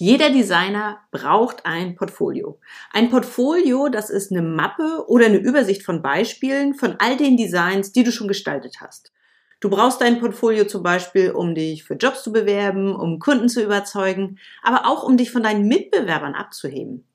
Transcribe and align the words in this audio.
Jeder 0.00 0.30
Designer 0.30 0.98
braucht 1.10 1.66
ein 1.66 1.94
Portfolio. 1.94 2.58
Ein 2.90 3.10
Portfolio, 3.10 3.90
das 3.90 4.08
ist 4.08 4.32
eine 4.32 4.40
Mappe 4.40 5.04
oder 5.08 5.26
eine 5.26 5.36
Übersicht 5.36 5.82
von 5.82 6.00
Beispielen 6.00 6.72
von 6.72 6.96
all 7.00 7.18
den 7.18 7.36
Designs, 7.36 7.92
die 7.92 8.02
du 8.02 8.10
schon 8.10 8.26
gestaltet 8.26 8.80
hast. 8.80 9.12
Du 9.60 9.68
brauchst 9.68 10.00
dein 10.00 10.18
Portfolio 10.18 10.64
zum 10.64 10.82
Beispiel, 10.82 11.32
um 11.32 11.54
dich 11.54 11.84
für 11.84 11.96
Jobs 11.96 12.22
zu 12.22 12.32
bewerben, 12.32 12.96
um 12.96 13.18
Kunden 13.18 13.50
zu 13.50 13.62
überzeugen, 13.62 14.38
aber 14.62 14.86
auch 14.86 15.02
um 15.02 15.18
dich 15.18 15.30
von 15.30 15.42
deinen 15.42 15.68
Mitbewerbern 15.68 16.34
abzuheben. 16.34 17.06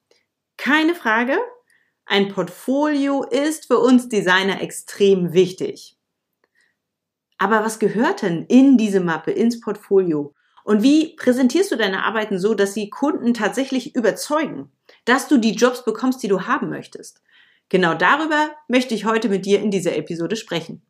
Keine 0.56 0.94
Frage, 0.94 1.40
ein 2.06 2.30
Portfolio 2.30 3.24
ist 3.24 3.66
für 3.66 3.80
uns 3.80 4.10
Designer 4.10 4.62
extrem 4.62 5.34
wichtig. 5.34 5.98
Aber 7.40 7.64
was 7.64 7.80
gehört 7.80 8.22
denn 8.22 8.46
in 8.46 8.78
diese 8.78 9.00
Mappe, 9.00 9.32
ins 9.32 9.60
Portfolio? 9.60 10.35
Und 10.66 10.82
wie 10.82 11.16
präsentierst 11.16 11.72
du 11.72 11.76
deine 11.76 12.06
Arbeiten 12.06 12.40
so, 12.40 12.56
dass 12.56 12.74
sie 12.74 12.90
Kunden 12.90 13.36
tatsächlich 13.36 13.96
überzeugen, 13.96 14.72
dass 15.06 15.28
du 15.28 15.38
die 15.38 15.54
Jobs 15.54 15.86
bekommst, 15.86 16.24
die 16.24 16.28
du 16.28 16.48
haben 16.48 16.70
möchtest? 16.70 17.22
Genau 17.70 17.94
darüber 17.94 18.50
möchte 18.68 18.96
ich 18.96 19.06
heute 19.06 19.30
mit 19.30 19.46
dir 19.46 19.60
in 19.60 19.70
dieser 19.70 19.96
Episode 19.96 20.36
sprechen. 20.36 20.82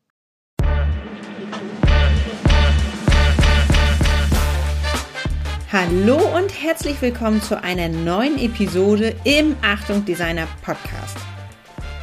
Hallo 5.73 6.21
und 6.37 6.63
herzlich 6.63 7.01
willkommen 7.01 7.41
zu 7.41 7.61
einer 7.61 7.89
neuen 7.89 8.39
Episode 8.39 9.13
im 9.25 9.57
Achtung 9.61 10.05
Designer 10.05 10.47
Podcast. 10.63 11.17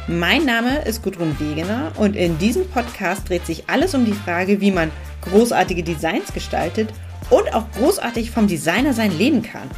Mein 0.07 0.45
Name 0.45 0.85
ist 0.85 1.01
Gudrun 1.01 1.35
Wegener 1.39 1.91
und 1.97 2.15
in 2.15 2.37
diesem 2.37 2.69
Podcast 2.69 3.27
dreht 3.27 3.47
sich 3.47 3.67
alles 3.67 3.95
um 3.95 4.05
die 4.05 4.13
Frage, 4.13 4.61
wie 4.61 4.69
man 4.69 4.91
großartige 5.21 5.81
Designs 5.81 6.31
gestaltet 6.31 6.89
und 7.29 7.53
auch 7.53 7.69
großartig 7.71 8.31
vom 8.31 8.47
Designer 8.47 8.93
sein 8.93 9.17
leben 9.17 9.41
kann. 9.41 9.69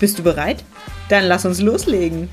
Bist 0.00 0.18
du 0.18 0.22
bereit? 0.22 0.64
Dann 1.08 1.24
lass 1.24 1.44
uns 1.44 1.60
loslegen. 1.60 2.28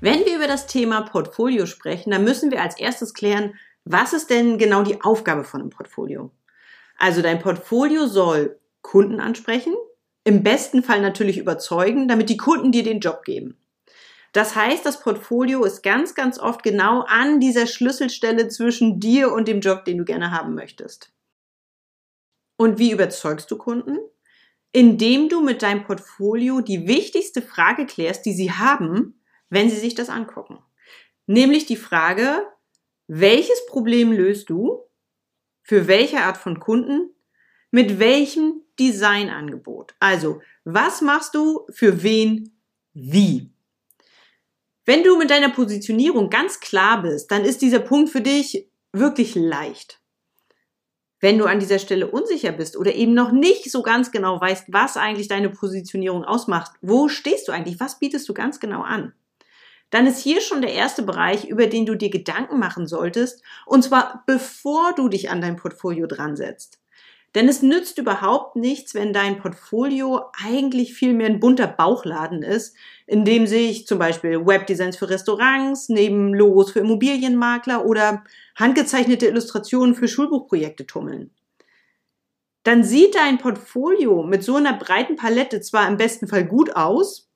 Wenn 0.00 0.24
wir 0.24 0.36
über 0.36 0.46
das 0.46 0.66
Thema 0.66 1.02
Portfolio 1.02 1.66
sprechen, 1.66 2.10
dann 2.10 2.24
müssen 2.24 2.50
wir 2.50 2.62
als 2.62 2.78
erstes 2.78 3.12
klären, 3.12 3.54
was 3.84 4.12
ist 4.12 4.30
denn 4.30 4.56
genau 4.56 4.82
die 4.82 5.02
Aufgabe 5.02 5.44
von 5.44 5.60
einem 5.60 5.70
Portfolio? 5.70 6.30
Also 6.96 7.22
dein 7.22 7.38
Portfolio 7.38 8.06
soll 8.06 8.58
Kunden 8.82 9.20
ansprechen, 9.20 9.74
im 10.24 10.42
besten 10.42 10.82
Fall 10.82 11.00
natürlich 11.00 11.38
überzeugen, 11.38 12.08
damit 12.08 12.30
die 12.30 12.36
Kunden 12.36 12.72
dir 12.72 12.82
den 12.82 13.00
Job 13.00 13.24
geben. 13.24 13.56
Das 14.32 14.54
heißt, 14.54 14.86
das 14.86 15.00
Portfolio 15.00 15.64
ist 15.64 15.82
ganz, 15.82 16.14
ganz 16.14 16.38
oft 16.38 16.62
genau 16.62 17.04
an 17.08 17.40
dieser 17.40 17.66
Schlüsselstelle 17.66 18.48
zwischen 18.48 19.00
dir 19.00 19.32
und 19.32 19.48
dem 19.48 19.60
Job, 19.60 19.84
den 19.84 19.98
du 19.98 20.04
gerne 20.04 20.30
haben 20.30 20.54
möchtest. 20.54 21.10
Und 22.60 22.78
wie 22.78 22.90
überzeugst 22.90 23.50
du 23.50 23.56
Kunden? 23.56 23.96
Indem 24.70 25.30
du 25.30 25.40
mit 25.40 25.62
deinem 25.62 25.82
Portfolio 25.82 26.60
die 26.60 26.86
wichtigste 26.86 27.40
Frage 27.40 27.86
klärst, 27.86 28.26
die 28.26 28.34
sie 28.34 28.52
haben, 28.52 29.18
wenn 29.48 29.70
sie 29.70 29.78
sich 29.78 29.94
das 29.94 30.10
angucken. 30.10 30.58
Nämlich 31.26 31.64
die 31.64 31.76
Frage, 31.76 32.46
welches 33.06 33.64
Problem 33.64 34.12
löst 34.12 34.50
du? 34.50 34.82
Für 35.62 35.88
welche 35.88 36.20
Art 36.20 36.36
von 36.36 36.60
Kunden? 36.60 37.08
Mit 37.70 37.98
welchem 37.98 38.60
Designangebot? 38.78 39.94
Also, 39.98 40.42
was 40.64 41.00
machst 41.00 41.34
du 41.34 41.66
für 41.70 42.02
wen 42.02 42.60
wie? 42.92 43.54
Wenn 44.84 45.02
du 45.02 45.16
mit 45.16 45.30
deiner 45.30 45.48
Positionierung 45.48 46.28
ganz 46.28 46.60
klar 46.60 47.00
bist, 47.00 47.30
dann 47.30 47.46
ist 47.46 47.62
dieser 47.62 47.80
Punkt 47.80 48.10
für 48.10 48.20
dich 48.20 48.70
wirklich 48.92 49.34
leicht. 49.34 49.99
Wenn 51.20 51.38
du 51.38 51.44
an 51.44 51.60
dieser 51.60 51.78
Stelle 51.78 52.10
unsicher 52.10 52.52
bist 52.52 52.76
oder 52.76 52.94
eben 52.94 53.12
noch 53.12 53.30
nicht 53.30 53.70
so 53.70 53.82
ganz 53.82 54.10
genau 54.10 54.40
weißt, 54.40 54.64
was 54.68 54.96
eigentlich 54.96 55.28
deine 55.28 55.50
Positionierung 55.50 56.24
ausmacht, 56.24 56.72
wo 56.80 57.08
stehst 57.08 57.46
du 57.46 57.52
eigentlich, 57.52 57.78
was 57.78 57.98
bietest 57.98 58.28
du 58.28 58.34
ganz 58.34 58.58
genau 58.58 58.82
an, 58.82 59.12
dann 59.90 60.06
ist 60.06 60.18
hier 60.18 60.40
schon 60.40 60.62
der 60.62 60.72
erste 60.72 61.02
Bereich, 61.02 61.44
über 61.44 61.66
den 61.66 61.84
du 61.84 61.94
dir 61.94 62.10
Gedanken 62.10 62.58
machen 62.58 62.86
solltest, 62.86 63.42
und 63.66 63.82
zwar 63.82 64.22
bevor 64.26 64.94
du 64.94 65.08
dich 65.08 65.30
an 65.30 65.40
dein 65.40 65.56
Portfolio 65.56 66.06
dran 66.06 66.36
setzt. 66.36 66.80
Denn 67.34 67.48
es 67.48 67.62
nützt 67.62 67.98
überhaupt 67.98 68.56
nichts, 68.56 68.94
wenn 68.94 69.12
dein 69.12 69.38
Portfolio 69.38 70.22
eigentlich 70.44 70.94
viel 70.94 71.12
mehr 71.14 71.28
ein 71.28 71.38
bunter 71.38 71.68
Bauchladen 71.68 72.42
ist, 72.42 72.74
in 73.06 73.24
dem 73.24 73.46
sich 73.46 73.86
zum 73.86 74.00
Beispiel 74.00 74.44
Webdesigns 74.44 74.96
für 74.96 75.08
Restaurants, 75.08 75.88
neben 75.88 76.34
Logos 76.34 76.72
für 76.72 76.80
Immobilienmakler 76.80 77.86
oder 77.86 78.24
handgezeichnete 78.56 79.26
Illustrationen 79.26 79.94
für 79.94 80.08
Schulbuchprojekte 80.08 80.86
tummeln. 80.86 81.30
Dann 82.64 82.82
sieht 82.82 83.14
dein 83.14 83.38
Portfolio 83.38 84.24
mit 84.24 84.42
so 84.42 84.56
einer 84.56 84.76
breiten 84.76 85.16
Palette 85.16 85.60
zwar 85.60 85.86
im 85.86 85.96
besten 85.96 86.26
Fall 86.26 86.44
gut 86.44 86.74
aus, 86.74 87.30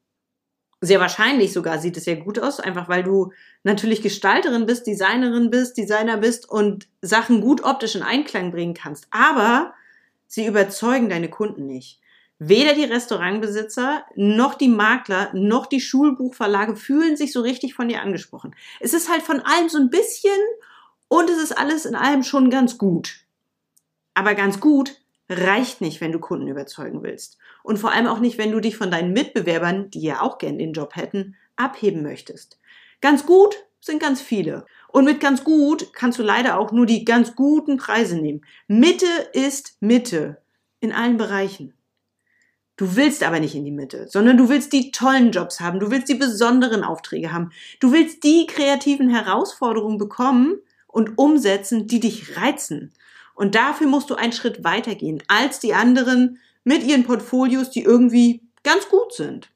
sehr 0.81 1.01
wahrscheinlich 1.01 1.53
sogar 1.53 1.79
sieht 1.79 1.97
es 1.97 2.05
sehr 2.05 2.17
gut 2.17 2.39
aus, 2.39 2.61
einfach 2.61 2.89
weil 2.89 3.03
du 3.03 3.33
natürlich 3.63 4.03
Gestalterin 4.03 4.67
bist, 4.67 4.87
Designerin 4.87 5.51
bist, 5.51 5.79
Designer 5.79 6.19
bist 6.19 6.49
und 6.49 6.89
Sachen 7.01 7.41
gut 7.41 7.65
optisch 7.65 7.95
in 7.95 8.03
Einklang 8.03 8.51
bringen 8.51 8.75
kannst. 8.75 9.07
Aber 9.11 9.73
Sie 10.27 10.47
überzeugen 10.47 11.09
deine 11.09 11.29
Kunden 11.29 11.67
nicht. 11.67 12.01
Weder 12.39 12.75
die 12.75 12.85
Restaurantbesitzer, 12.85 14.05
noch 14.17 14.55
die 14.55 14.69
Makler, 14.69 15.31
noch 15.35 15.67
die 15.67 15.81
Schulbuchverlage 15.81 16.77
fühlen 16.77 17.17
sich 17.17 17.33
so 17.33 17.41
richtig 17.41 17.75
von 17.75 17.89
dir 17.89 18.03
angesprochen. 18.03 18.55
Es 18.81 18.93
ist 18.93 19.11
halt 19.11 19.23
von 19.23 19.41
allem 19.41 19.69
so 19.69 19.79
ein 19.79 19.91
bisschen 19.91 20.39
und 21.09 21.31
es 21.31 21.39
ist 21.39 21.57
alles 21.57 21.87
in 21.87 21.95
allem 21.95 22.23
schon 22.25 22.51
ganz 22.51 22.77
gut. 22.77 23.21
Aber 24.15 24.35
ganz 24.35 24.61
gut 24.61 25.01
reicht 25.29 25.81
nicht, 25.81 26.01
wenn 26.01 26.13
du 26.13 26.19
Kunden 26.19 26.49
überzeugen 26.49 27.03
willst. 27.03 27.39
Und 27.63 27.79
vor 27.79 27.93
allem 27.93 28.07
auch 28.07 28.19
nicht, 28.19 28.37
wenn 28.37 28.53
du 28.53 28.61
dich 28.61 28.77
von 28.77 28.91
deinen 28.91 29.13
Mitbewerbern, 29.13 29.91
die 29.91 30.03
ja 30.03 30.21
auch 30.21 30.39
gern 30.39 30.59
den 30.59 30.73
Job 30.73 30.97
hätten, 30.97 31.37
abheben 31.57 32.03
möchtest. 32.03 32.59
Ganz 33.05 33.27
gut 33.27 33.67
sind 33.83 34.01
ganz 34.01 34.23
viele. 34.23 34.65
Und 34.89 35.05
mit 35.05 35.21
ganz 35.21 35.45
gut 35.45 35.93
kannst 35.93 36.19
du 36.19 36.23
leider 36.23 36.59
auch 36.59 36.73
nur 36.73 36.87
die 36.87 37.05
ganz 37.05 37.37
guten 37.37 37.77
Preise 37.77 38.17
nehmen. 38.17 38.41
Mitte 38.67 39.05
ist 39.35 39.77
Mitte 39.81 40.41
in 40.81 40.91
allen 40.91 41.19
Bereichen. 41.19 41.75
Du 42.77 42.97
willst 42.97 43.23
aber 43.23 43.41
nicht 43.41 43.55
in 43.55 43.67
die 43.67 43.73
Mitte, 43.73 44.09
sondern 44.09 44.39
du 44.39 44.49
willst 44.49 44.73
die 44.73 44.91
tollen 44.91 45.33
Jobs 45.33 45.61
haben, 45.61 45.81
du 45.81 45.91
willst 45.91 46.09
die 46.09 46.15
besonderen 46.15 46.83
Aufträge 46.83 47.31
haben, 47.31 47.53
du 47.79 47.93
willst 47.93 48.25
die 48.25 48.47
kreativen 48.47 49.11
Herausforderungen 49.11 49.99
bekommen 49.99 50.57
und 50.87 51.19
umsetzen, 51.19 51.87
die 51.87 52.01
dich 52.01 52.39
reizen. 52.39 52.91
Und 53.35 53.55
dafür 53.55 53.87
musst 53.87 54.09
du 54.09 54.15
einen 54.15 54.33
Schritt 54.33 54.65
weitergehen 54.65 55.23
als 55.29 55.61
die 55.61 55.75
anderen 55.75 56.39
mit 56.65 56.83
ihren 56.83 57.05
Portfolios, 57.05 57.69
die 57.69 57.83
irgendwie 57.83 58.41
ganz 58.63 58.89
gut 58.89 59.13
sind. 59.13 59.51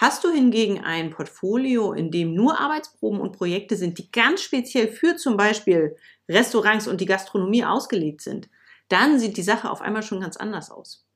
Hast 0.00 0.24
du 0.24 0.30
hingegen 0.30 0.82
ein 0.82 1.10
Portfolio, 1.10 1.92
in 1.92 2.10
dem 2.10 2.32
nur 2.32 2.58
Arbeitsproben 2.58 3.20
und 3.20 3.36
Projekte 3.36 3.76
sind, 3.76 3.98
die 3.98 4.10
ganz 4.10 4.40
speziell 4.40 4.88
für 4.88 5.16
zum 5.16 5.36
Beispiel 5.36 5.94
Restaurants 6.26 6.88
und 6.88 7.02
die 7.02 7.06
Gastronomie 7.06 7.66
ausgelegt 7.66 8.22
sind, 8.22 8.48
dann 8.88 9.18
sieht 9.18 9.36
die 9.36 9.42
Sache 9.42 9.68
auf 9.68 9.82
einmal 9.82 10.02
schon 10.02 10.22
ganz 10.22 10.38
anders 10.38 10.70
aus. 10.70 11.06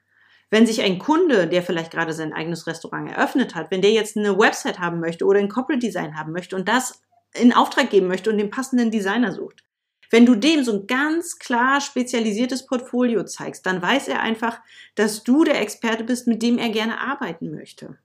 Wenn 0.50 0.67
sich 0.67 0.83
ein 0.83 0.99
Kunde, 0.99 1.47
der 1.47 1.62
vielleicht 1.62 1.93
gerade 1.93 2.12
sein 2.12 2.34
eigenes 2.34 2.67
Restaurant 2.67 3.11
eröffnet 3.11 3.55
hat, 3.55 3.71
wenn 3.71 3.81
der 3.81 3.93
jetzt 3.93 4.19
eine 4.19 4.39
Website 4.39 4.78
haben 4.81 5.01
möchte 5.01 5.25
oder 5.25 5.39
ein 5.39 5.49
Corporate 5.49 5.81
Design 5.81 6.19
haben 6.19 6.33
möchte 6.33 6.55
und 6.55 6.69
das 6.69 7.01
in 7.33 7.55
Auftrag 7.55 7.89
geben 7.89 8.06
möchte 8.06 8.28
und 8.28 8.37
den 8.37 8.51
passenden 8.51 8.91
Designer 8.91 9.33
sucht, 9.33 9.65
wenn 10.11 10.27
du 10.27 10.34
dem 10.34 10.62
so 10.62 10.72
ein 10.75 10.87
ganz 10.87 11.39
klar 11.39 11.81
spezialisiertes 11.81 12.66
Portfolio 12.66 13.25
zeigst, 13.25 13.65
dann 13.65 13.81
weiß 13.81 14.09
er 14.09 14.21
einfach, 14.21 14.61
dass 14.95 15.25
du 15.25 15.43
der 15.43 15.62
Experte 15.62 16.05
bist, 16.05 16.27
mit 16.27 16.43
dem 16.43 16.59
er 16.59 16.69
gerne 16.69 17.01
arbeiten 17.01 17.51
möchte. 17.51 17.97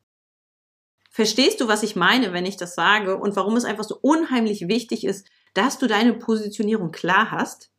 Verstehst 1.20 1.60
du, 1.60 1.68
was 1.68 1.84
ich 1.84 1.98
meine, 1.98 2.32
wenn 2.32 2.46
ich 2.46 2.56
das 2.56 2.76
sage 2.76 3.18
und 3.18 3.36
warum 3.36 3.58
es 3.58 3.66
einfach 3.66 3.84
so 3.84 3.98
unheimlich 4.02 4.70
wichtig 4.70 5.04
ist, 5.04 5.28
dass 5.54 5.78
du 5.78 5.86
deine 5.86 6.14
Positionierung 6.14 6.94
klar 6.94 7.30
hast? 7.30 7.74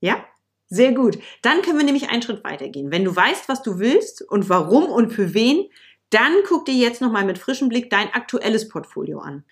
Ja? 0.00 0.24
Sehr 0.66 0.90
gut. 0.90 1.20
Dann 1.42 1.62
können 1.62 1.78
wir 1.78 1.84
nämlich 1.84 2.10
einen 2.10 2.20
Schritt 2.20 2.42
weitergehen. 2.42 2.90
Wenn 2.90 3.04
du 3.04 3.14
weißt, 3.14 3.48
was 3.48 3.62
du 3.62 3.78
willst 3.78 4.28
und 4.28 4.48
warum 4.48 4.86
und 4.86 5.12
für 5.12 5.34
wen, 5.34 5.68
dann 6.10 6.32
guck 6.48 6.64
dir 6.64 6.74
jetzt 6.74 7.00
nochmal 7.00 7.24
mit 7.24 7.38
frischem 7.38 7.68
Blick 7.68 7.90
dein 7.90 8.12
aktuelles 8.12 8.68
Portfolio 8.68 9.20
an. 9.20 9.44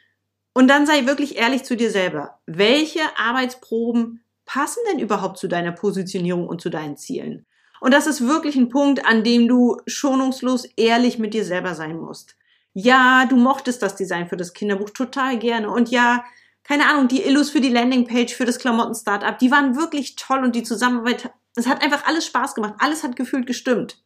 Und 0.53 0.67
dann 0.67 0.85
sei 0.85 1.07
wirklich 1.07 1.39
ehrlich 1.39 1.63
zu 1.63 1.77
dir 1.77 1.93
selber. 1.93 2.41
Welche 2.47 3.03
Arbeitsproben 3.17 4.25
passen 4.47 4.81
denn 4.91 4.99
überhaupt 4.99 5.39
zu 5.39 5.47
deiner 5.47 5.71
Positionierung 5.71 6.49
und 6.49 6.61
zu 6.61 6.71
deinen 6.71 6.97
Zielen? 6.97 7.47
Und 7.81 7.95
das 7.95 8.09
ist 8.09 8.27
wirklich 8.27 8.57
ein 8.57 8.69
Punkt, 8.69 9.07
an 9.07 9.23
dem 9.23 9.47
du 9.47 9.77
schonungslos 9.87 10.65
ehrlich 10.77 11.21
mit 11.21 11.35
dir 11.35 11.45
selber 11.45 11.77
sein 11.77 11.97
musst 11.97 12.35
ja, 12.73 13.27
du 13.27 13.37
mochtest 13.37 13.83
das 13.83 13.97
Design 13.97 14.29
für 14.29 14.37
das 14.37 14.53
Kinderbuch 14.53 14.91
total 14.91 15.39
gerne 15.39 15.71
und 15.71 15.91
ja, 15.91 16.25
keine 16.63 16.87
Ahnung, 16.87 17.09
die 17.09 17.23
Illus 17.23 17.51
für 17.51 17.61
die 17.61 17.71
Landingpage 17.71 18.35
für 18.35 18.45
das 18.45 18.59
Klamotten-Startup, 18.59 19.39
die 19.39 19.51
waren 19.51 19.77
wirklich 19.77 20.17
toll 20.17 20.45
und 20.45 20.55
die 20.55 20.63
Zusammenarbeit, 20.63 21.33
es 21.57 21.67
hat 21.67 21.83
einfach 21.83 22.07
alles 22.07 22.27
Spaß 22.27 22.55
gemacht, 22.55 22.75
alles 22.79 23.03
hat 23.03 23.17
gefühlt 23.17 23.47
gestimmt. 23.47 24.03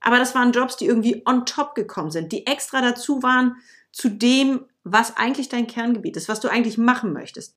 Aber 0.00 0.18
das 0.18 0.34
waren 0.34 0.52
Jobs, 0.52 0.76
die 0.76 0.86
irgendwie 0.86 1.22
on 1.24 1.46
top 1.46 1.74
gekommen 1.74 2.10
sind, 2.10 2.32
die 2.32 2.46
extra 2.46 2.80
dazu 2.80 3.22
waren 3.22 3.56
zu 3.92 4.08
dem, 4.08 4.66
was 4.82 5.16
eigentlich 5.16 5.48
dein 5.48 5.66
Kerngebiet 5.66 6.16
ist, 6.16 6.28
was 6.28 6.40
du 6.40 6.48
eigentlich 6.48 6.78
machen 6.78 7.12
möchtest. 7.12 7.56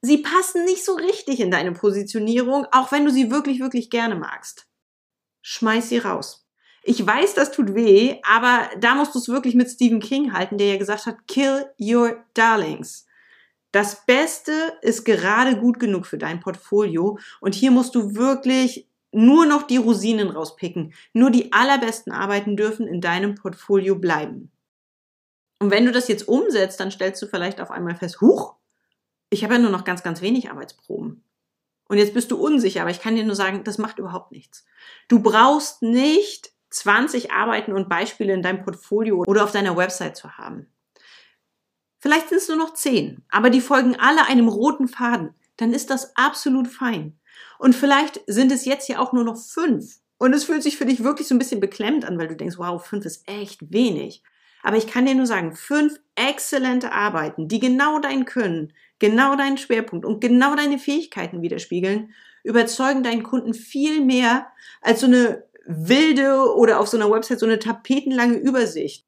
Sie 0.00 0.18
passen 0.18 0.64
nicht 0.64 0.84
so 0.84 0.94
richtig 0.94 1.40
in 1.40 1.50
deine 1.50 1.72
Positionierung, 1.72 2.66
auch 2.72 2.92
wenn 2.92 3.04
du 3.04 3.10
sie 3.10 3.30
wirklich, 3.30 3.60
wirklich 3.60 3.90
gerne 3.90 4.16
magst. 4.16 4.66
schmeiß 5.42 5.88
sie 5.88 5.98
raus. 5.98 6.41
Ich 6.84 7.06
weiß, 7.06 7.34
das 7.34 7.52
tut 7.52 7.74
weh, 7.74 8.16
aber 8.24 8.68
da 8.80 8.94
musst 8.94 9.14
du 9.14 9.18
es 9.18 9.28
wirklich 9.28 9.54
mit 9.54 9.70
Stephen 9.70 10.00
King 10.00 10.32
halten, 10.32 10.58
der 10.58 10.68
ja 10.68 10.76
gesagt 10.76 11.06
hat, 11.06 11.28
kill 11.28 11.66
your 11.78 12.24
darlings. 12.34 13.06
Das 13.70 14.04
Beste 14.04 14.52
ist 14.82 15.04
gerade 15.04 15.58
gut 15.58 15.78
genug 15.78 16.06
für 16.06 16.18
dein 16.18 16.40
Portfolio 16.40 17.18
und 17.40 17.54
hier 17.54 17.70
musst 17.70 17.94
du 17.94 18.14
wirklich 18.14 18.88
nur 19.12 19.46
noch 19.46 19.62
die 19.62 19.76
Rosinen 19.76 20.28
rauspicken. 20.28 20.92
Nur 21.12 21.30
die 21.30 21.52
allerbesten 21.52 22.12
Arbeiten 22.12 22.56
dürfen 22.56 22.86
in 22.86 23.00
deinem 23.00 23.34
Portfolio 23.34 23.96
bleiben. 23.96 24.50
Und 25.60 25.70
wenn 25.70 25.86
du 25.86 25.92
das 25.92 26.08
jetzt 26.08 26.26
umsetzt, 26.26 26.80
dann 26.80 26.90
stellst 26.90 27.22
du 27.22 27.26
vielleicht 27.26 27.60
auf 27.60 27.70
einmal 27.70 27.94
fest, 27.94 28.20
huch, 28.20 28.56
ich 29.30 29.44
habe 29.44 29.54
ja 29.54 29.60
nur 29.60 29.70
noch 29.70 29.84
ganz, 29.84 30.02
ganz 30.02 30.20
wenig 30.20 30.50
Arbeitsproben. 30.50 31.24
Und 31.88 31.98
jetzt 31.98 32.14
bist 32.14 32.30
du 32.30 32.36
unsicher, 32.36 32.80
aber 32.80 32.90
ich 32.90 33.00
kann 33.00 33.16
dir 33.16 33.24
nur 33.24 33.36
sagen, 33.36 33.64
das 33.64 33.78
macht 33.78 33.98
überhaupt 33.98 34.32
nichts. 34.32 34.64
Du 35.08 35.22
brauchst 35.22 35.82
nicht 35.82 36.52
20 36.72 37.32
Arbeiten 37.32 37.72
und 37.72 37.88
Beispiele 37.88 38.32
in 38.32 38.42
deinem 38.42 38.64
Portfolio 38.64 39.24
oder 39.26 39.44
auf 39.44 39.52
deiner 39.52 39.76
Website 39.76 40.16
zu 40.16 40.36
haben. 40.36 40.66
Vielleicht 41.98 42.30
sind 42.30 42.38
es 42.38 42.48
nur 42.48 42.56
noch 42.56 42.74
10, 42.74 43.24
aber 43.28 43.50
die 43.50 43.60
folgen 43.60 43.96
alle 43.96 44.26
einem 44.26 44.48
roten 44.48 44.88
Faden. 44.88 45.34
Dann 45.56 45.72
ist 45.72 45.90
das 45.90 46.16
absolut 46.16 46.66
fein. 46.66 47.18
Und 47.58 47.76
vielleicht 47.76 48.20
sind 48.26 48.50
es 48.50 48.64
jetzt 48.64 48.88
ja 48.88 48.98
auch 48.98 49.12
nur 49.12 49.22
noch 49.22 49.36
fünf. 49.36 49.98
Und 50.18 50.32
es 50.32 50.44
fühlt 50.44 50.62
sich 50.62 50.76
für 50.76 50.86
dich 50.86 51.04
wirklich 51.04 51.28
so 51.28 51.34
ein 51.34 51.38
bisschen 51.38 51.60
beklemmt 51.60 52.04
an, 52.04 52.18
weil 52.18 52.28
du 52.28 52.36
denkst, 52.36 52.58
wow, 52.58 52.84
fünf 52.84 53.04
ist 53.04 53.28
echt 53.28 53.72
wenig. 53.72 54.22
Aber 54.62 54.76
ich 54.76 54.86
kann 54.86 55.06
dir 55.06 55.14
nur 55.14 55.26
sagen, 55.26 55.54
fünf 55.54 55.98
exzellente 56.14 56.92
Arbeiten, 56.92 57.48
die 57.48 57.58
genau 57.58 57.98
dein 57.98 58.24
Können, 58.24 58.72
genau 58.98 59.36
deinen 59.36 59.58
Schwerpunkt 59.58 60.04
und 60.04 60.20
genau 60.20 60.54
deine 60.54 60.78
Fähigkeiten 60.78 61.42
widerspiegeln, 61.42 62.12
überzeugen 62.44 63.02
deinen 63.02 63.22
Kunden 63.22 63.54
viel 63.54 64.00
mehr 64.00 64.46
als 64.80 65.00
so 65.00 65.06
eine 65.06 65.44
wilde 65.66 66.54
oder 66.56 66.80
auf 66.80 66.88
so 66.88 66.96
einer 66.96 67.10
Website 67.10 67.40
so 67.40 67.46
eine 67.46 67.58
tapetenlange 67.58 68.36
Übersicht. 68.36 69.06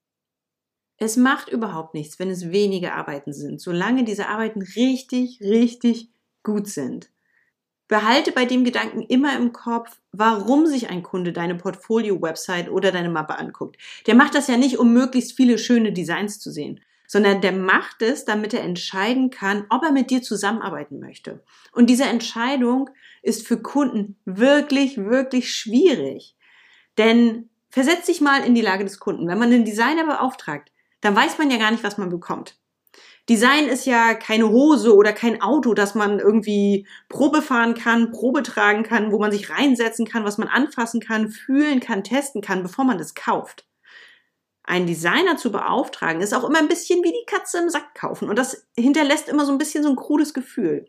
Es 0.96 1.16
macht 1.16 1.48
überhaupt 1.48 1.94
nichts, 1.94 2.18
wenn 2.18 2.30
es 2.30 2.52
wenige 2.52 2.92
Arbeiten 2.92 3.32
sind, 3.32 3.60
solange 3.60 4.04
diese 4.04 4.28
Arbeiten 4.28 4.62
richtig, 4.62 5.40
richtig 5.40 6.10
gut 6.42 6.68
sind. 6.68 7.10
Behalte 7.88 8.32
bei 8.32 8.46
dem 8.46 8.64
Gedanken 8.64 9.02
immer 9.02 9.36
im 9.36 9.52
Kopf, 9.52 10.00
warum 10.12 10.66
sich 10.66 10.88
ein 10.88 11.02
Kunde 11.02 11.32
deine 11.32 11.54
Portfolio-Website 11.54 12.70
oder 12.70 12.92
deine 12.92 13.10
Mappe 13.10 13.38
anguckt. 13.38 13.76
Der 14.06 14.14
macht 14.14 14.34
das 14.34 14.46
ja 14.46 14.56
nicht, 14.56 14.78
um 14.78 14.92
möglichst 14.92 15.32
viele 15.36 15.58
schöne 15.58 15.92
Designs 15.92 16.38
zu 16.38 16.50
sehen, 16.50 16.80
sondern 17.06 17.42
der 17.42 17.52
macht 17.52 18.00
es, 18.00 18.24
damit 18.24 18.54
er 18.54 18.62
entscheiden 18.62 19.28
kann, 19.30 19.66
ob 19.68 19.82
er 19.82 19.92
mit 19.92 20.10
dir 20.10 20.22
zusammenarbeiten 20.22 20.98
möchte. 20.98 21.42
Und 21.72 21.90
diese 21.90 22.04
Entscheidung 22.04 22.88
ist 23.22 23.46
für 23.46 23.60
Kunden 23.60 24.16
wirklich, 24.24 24.96
wirklich 24.96 25.52
schwierig. 25.52 26.36
Denn 26.98 27.50
versetz 27.70 28.06
dich 28.06 28.20
mal 28.20 28.44
in 28.44 28.54
die 28.54 28.62
Lage 28.62 28.84
des 28.84 29.00
Kunden. 29.00 29.26
Wenn 29.26 29.38
man 29.38 29.52
einen 29.52 29.64
Designer 29.64 30.06
beauftragt, 30.06 30.70
dann 31.00 31.16
weiß 31.16 31.38
man 31.38 31.50
ja 31.50 31.58
gar 31.58 31.70
nicht, 31.70 31.84
was 31.84 31.98
man 31.98 32.08
bekommt. 32.08 32.58
Design 33.28 33.68
ist 33.68 33.86
ja 33.86 34.14
keine 34.14 34.50
Hose 34.50 34.94
oder 34.94 35.14
kein 35.14 35.40
Auto, 35.40 35.72
das 35.72 35.94
man 35.94 36.18
irgendwie 36.18 36.86
Probe 37.08 37.40
fahren 37.40 37.74
kann, 37.74 38.10
Probe 38.10 38.42
tragen 38.42 38.82
kann, 38.82 39.12
wo 39.12 39.18
man 39.18 39.32
sich 39.32 39.48
reinsetzen 39.48 40.06
kann, 40.06 40.24
was 40.24 40.36
man 40.36 40.48
anfassen 40.48 41.00
kann, 41.00 41.30
fühlen 41.30 41.80
kann, 41.80 42.04
testen 42.04 42.42
kann, 42.42 42.62
bevor 42.62 42.84
man 42.84 42.98
das 42.98 43.14
kauft. 43.14 43.66
Einen 44.62 44.86
Designer 44.86 45.36
zu 45.36 45.50
beauftragen, 45.50 46.20
ist 46.20 46.34
auch 46.34 46.44
immer 46.44 46.58
ein 46.58 46.68
bisschen 46.68 47.02
wie 47.02 47.12
die 47.12 47.26
Katze 47.26 47.58
im 47.58 47.70
Sack 47.70 47.94
kaufen 47.94 48.28
und 48.28 48.38
das 48.38 48.66
hinterlässt 48.76 49.28
immer 49.28 49.46
so 49.46 49.52
ein 49.52 49.58
bisschen 49.58 49.82
so 49.82 49.90
ein 49.90 49.96
krudes 49.96 50.34
Gefühl. 50.34 50.86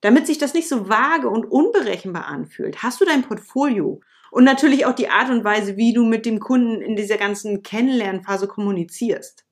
Damit 0.00 0.26
sich 0.26 0.38
das 0.38 0.54
nicht 0.54 0.68
so 0.68 0.88
vage 0.88 1.28
und 1.28 1.44
unberechenbar 1.44 2.26
anfühlt, 2.26 2.82
hast 2.82 3.00
du 3.00 3.04
dein 3.04 3.22
Portfolio 3.22 4.00
und 4.30 4.44
natürlich 4.44 4.86
auch 4.86 4.94
die 4.94 5.08
Art 5.08 5.30
und 5.30 5.44
Weise, 5.44 5.76
wie 5.76 5.92
du 5.92 6.04
mit 6.04 6.26
dem 6.26 6.40
Kunden 6.40 6.80
in 6.80 6.96
dieser 6.96 7.16
ganzen 7.16 7.62
Kennenlernphase 7.62 8.48
kommunizierst. 8.48 9.44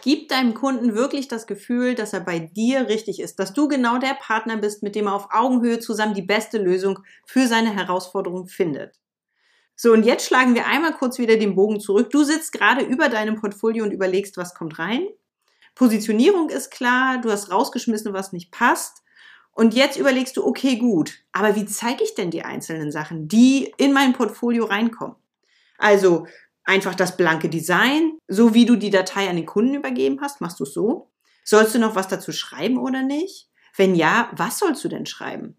Gib 0.00 0.28
deinem 0.28 0.54
Kunden 0.54 0.94
wirklich 0.94 1.26
das 1.26 1.48
Gefühl, 1.48 1.96
dass 1.96 2.12
er 2.12 2.20
bei 2.20 2.38
dir 2.38 2.88
richtig 2.88 3.20
ist, 3.20 3.40
dass 3.40 3.52
du 3.52 3.66
genau 3.66 3.98
der 3.98 4.14
Partner 4.14 4.56
bist, 4.56 4.82
mit 4.82 4.94
dem 4.94 5.08
er 5.08 5.14
auf 5.14 5.28
Augenhöhe 5.32 5.80
zusammen 5.80 6.14
die 6.14 6.22
beste 6.22 6.58
Lösung 6.58 7.00
für 7.26 7.48
seine 7.48 7.74
Herausforderung 7.74 8.46
findet. 8.46 9.00
So, 9.74 9.92
und 9.92 10.04
jetzt 10.04 10.26
schlagen 10.26 10.54
wir 10.54 10.66
einmal 10.66 10.92
kurz 10.92 11.18
wieder 11.18 11.36
den 11.36 11.56
Bogen 11.56 11.80
zurück. 11.80 12.10
Du 12.10 12.22
sitzt 12.22 12.52
gerade 12.52 12.84
über 12.84 13.08
deinem 13.08 13.40
Portfolio 13.40 13.84
und 13.84 13.92
überlegst, 13.92 14.36
was 14.36 14.54
kommt 14.54 14.78
rein. 14.78 15.06
Positionierung 15.74 16.48
ist 16.48 16.70
klar, 16.70 17.20
du 17.20 17.30
hast 17.30 17.52
rausgeschmissen, 17.52 18.12
was 18.12 18.32
nicht 18.32 18.50
passt. 18.50 19.02
Und 19.58 19.74
jetzt 19.74 19.96
überlegst 19.96 20.36
du, 20.36 20.46
okay, 20.46 20.76
gut, 20.76 21.18
aber 21.32 21.56
wie 21.56 21.66
zeige 21.66 22.04
ich 22.04 22.14
denn 22.14 22.30
die 22.30 22.44
einzelnen 22.44 22.92
Sachen, 22.92 23.26
die 23.26 23.74
in 23.76 23.92
mein 23.92 24.12
Portfolio 24.12 24.66
reinkommen? 24.66 25.16
Also, 25.78 26.28
einfach 26.62 26.94
das 26.94 27.16
blanke 27.16 27.48
Design, 27.48 28.12
so 28.28 28.54
wie 28.54 28.66
du 28.66 28.76
die 28.76 28.90
Datei 28.90 29.28
an 29.28 29.34
den 29.34 29.46
Kunden 29.46 29.74
übergeben 29.74 30.20
hast, 30.20 30.40
machst 30.40 30.60
du 30.60 30.62
es 30.62 30.72
so? 30.72 31.10
Sollst 31.42 31.74
du 31.74 31.80
noch 31.80 31.96
was 31.96 32.06
dazu 32.06 32.30
schreiben 32.30 32.78
oder 32.78 33.02
nicht? 33.02 33.50
Wenn 33.76 33.96
ja, 33.96 34.30
was 34.36 34.60
sollst 34.60 34.84
du 34.84 34.88
denn 34.88 35.06
schreiben? 35.06 35.57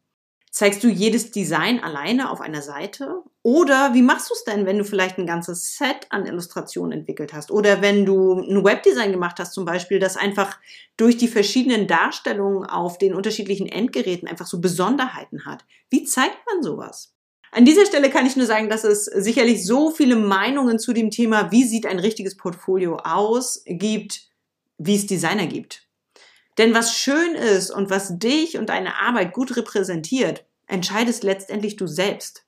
Zeigst 0.52 0.84
du 0.84 0.88
jedes 0.88 1.30
Design 1.30 1.80
alleine 1.80 2.32
auf 2.32 2.42
einer 2.42 2.64
Seite? 2.64 3.22
Oder 3.44 3.94
wie 3.94 4.02
machst 4.02 4.30
du 4.30 4.34
es 4.34 4.44
denn, 4.46 4.66
wenn 4.66 4.80
du 4.80 4.84
vielleicht 4.84 5.20
ein 5.20 5.28
ganzes 5.28 5.78
Set 5.78 6.08
an 6.10 6.26
Illustrationen 6.26 7.00
entwickelt 7.00 7.34
hast? 7.34 7.52
Oder 7.52 7.82
wenn 7.84 8.06
du 8.06 8.34
ein 8.34 8.64
Webdesign 8.64 9.12
gemacht 9.12 9.38
hast 9.40 9.54
zum 9.54 9.66
Beispiel, 9.66 10.00
das 10.00 10.18
einfach 10.18 10.58
durch 10.98 11.18
die 11.18 11.28
verschiedenen 11.28 11.88
Darstellungen 11.88 12.66
auf 12.66 12.98
den 12.98 13.14
unterschiedlichen 13.14 13.68
Endgeräten 13.68 14.28
einfach 14.28 14.48
so 14.48 14.60
Besonderheiten 14.60 15.46
hat? 15.46 15.66
Wie 15.92 16.04
zeigt 16.04 16.40
man 16.52 16.64
sowas? 16.64 17.14
An 17.52 17.66
dieser 17.66 17.86
Stelle 17.86 18.10
kann 18.10 18.26
ich 18.26 18.36
nur 18.36 18.46
sagen, 18.46 18.70
dass 18.70 18.84
es 18.84 19.06
sicherlich 19.06 19.66
so 19.66 19.92
viele 19.92 20.16
Meinungen 20.16 20.80
zu 20.80 20.94
dem 20.94 21.12
Thema, 21.12 21.52
wie 21.52 21.64
sieht 21.64 21.86
ein 21.86 22.00
richtiges 22.00 22.38
Portfolio 22.38 22.98
aus, 22.98 23.64
gibt, 23.66 24.30
wie 24.78 24.96
es 24.96 25.08
Designer 25.08 25.48
gibt. 25.48 25.89
Denn 26.60 26.74
was 26.74 26.94
schön 26.94 27.36
ist 27.36 27.72
und 27.72 27.90
was 27.90 28.20
dich 28.20 28.58
und 28.58 28.68
deine 28.68 29.00
Arbeit 29.00 29.32
gut 29.32 29.56
repräsentiert, 29.56 30.46
entscheidest 30.68 31.24
letztendlich 31.24 31.78
du 31.78 31.88
selbst. 31.88 32.46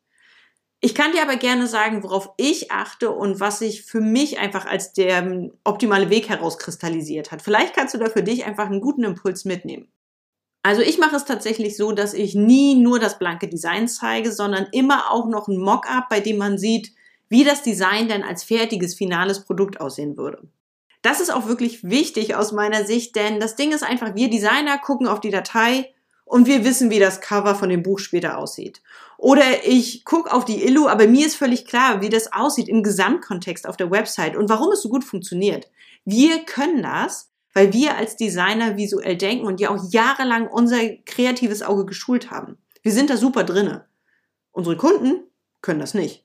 Ich 0.81 0.93
kann 0.93 1.13
dir 1.13 1.21
aber 1.21 1.37
gerne 1.37 1.65
sagen, 1.65 2.03
worauf 2.03 2.31
ich 2.35 2.71
achte 2.71 3.11
und 3.11 3.39
was 3.39 3.59
sich 3.59 3.83
für 3.83 4.01
mich 4.01 4.37
einfach 4.37 4.65
als 4.65 4.91
der 4.91 5.51
optimale 5.63 6.09
Weg 6.09 6.27
herauskristallisiert 6.27 7.31
hat. 7.31 7.41
Vielleicht 7.41 7.73
kannst 7.73 7.93
du 7.93 7.99
da 7.99 8.09
für 8.09 8.21
dich 8.21 8.43
einfach 8.43 8.65
einen 8.65 8.81
guten 8.81 9.05
Impuls 9.05 9.45
mitnehmen. 9.45 9.87
Also 10.61 10.81
ich 10.81 10.97
mache 10.97 11.15
es 11.15 11.23
tatsächlich 11.23 11.77
so, 11.77 11.93
dass 11.93 12.13
ich 12.13 12.35
nie 12.35 12.75
nur 12.75 12.99
das 12.99 13.17
blanke 13.17 13.47
Design 13.47 13.87
zeige, 13.87 14.33
sondern 14.33 14.67
immer 14.73 15.09
auch 15.09 15.27
noch 15.29 15.47
ein 15.47 15.57
Mockup, 15.57 16.09
bei 16.09 16.19
dem 16.19 16.37
man 16.37 16.57
sieht, 16.57 16.91
wie 17.29 17.45
das 17.45 17.63
Design 17.63 18.09
denn 18.09 18.23
als 18.23 18.43
fertiges 18.43 18.93
finales 18.93 19.45
Produkt 19.45 19.79
aussehen 19.79 20.17
würde. 20.17 20.49
Das 21.01 21.19
ist 21.19 21.33
auch 21.33 21.47
wirklich 21.47 21.83
wichtig 21.83 22.35
aus 22.35 22.51
meiner 22.51 22.85
Sicht, 22.85 23.15
denn 23.15 23.39
das 23.39 23.55
Ding 23.55 23.71
ist 23.71 23.83
einfach, 23.83 24.15
wir 24.15 24.29
Designer 24.29 24.77
gucken 24.77 25.07
auf 25.07 25.19
die 25.19 25.31
Datei 25.31 25.93
und 26.25 26.47
wir 26.47 26.63
wissen, 26.63 26.89
wie 26.89 26.99
das 26.99 27.21
Cover 27.21 27.55
von 27.55 27.69
dem 27.69 27.83
Buch 27.83 27.99
später 27.99 28.37
aussieht. 28.37 28.81
Oder 29.17 29.65
ich 29.65 30.05
gucke 30.05 30.31
auf 30.31 30.45
die 30.45 30.63
Illu, 30.63 30.87
aber 30.87 31.07
mir 31.07 31.25
ist 31.25 31.35
völlig 31.35 31.65
klar, 31.65 32.01
wie 32.01 32.09
das 32.09 32.31
aussieht 32.31 32.69
im 32.69 32.83
Gesamtkontext 32.83 33.67
auf 33.67 33.77
der 33.77 33.91
Website 33.91 34.35
und 34.35 34.49
warum 34.49 34.71
es 34.71 34.81
so 34.81 34.89
gut 34.89 35.03
funktioniert. 35.03 35.69
Wir 36.05 36.45
können 36.45 36.81
das, 36.83 37.29
weil 37.53 37.73
wir 37.73 37.97
als 37.97 38.15
Designer 38.15 38.77
visuell 38.77 39.17
denken 39.17 39.45
und 39.45 39.59
ja 39.59 39.69
auch 39.69 39.91
jahrelang 39.91 40.47
unser 40.47 40.79
kreatives 41.05 41.63
Auge 41.63 41.85
geschult 41.85 42.31
haben. 42.31 42.57
Wir 42.81 42.91
sind 42.91 43.09
da 43.09 43.17
super 43.17 43.43
drinne. 43.43 43.85
Unsere 44.51 44.77
Kunden 44.77 45.23
können 45.61 45.79
das 45.79 45.93
nicht. 45.93 46.23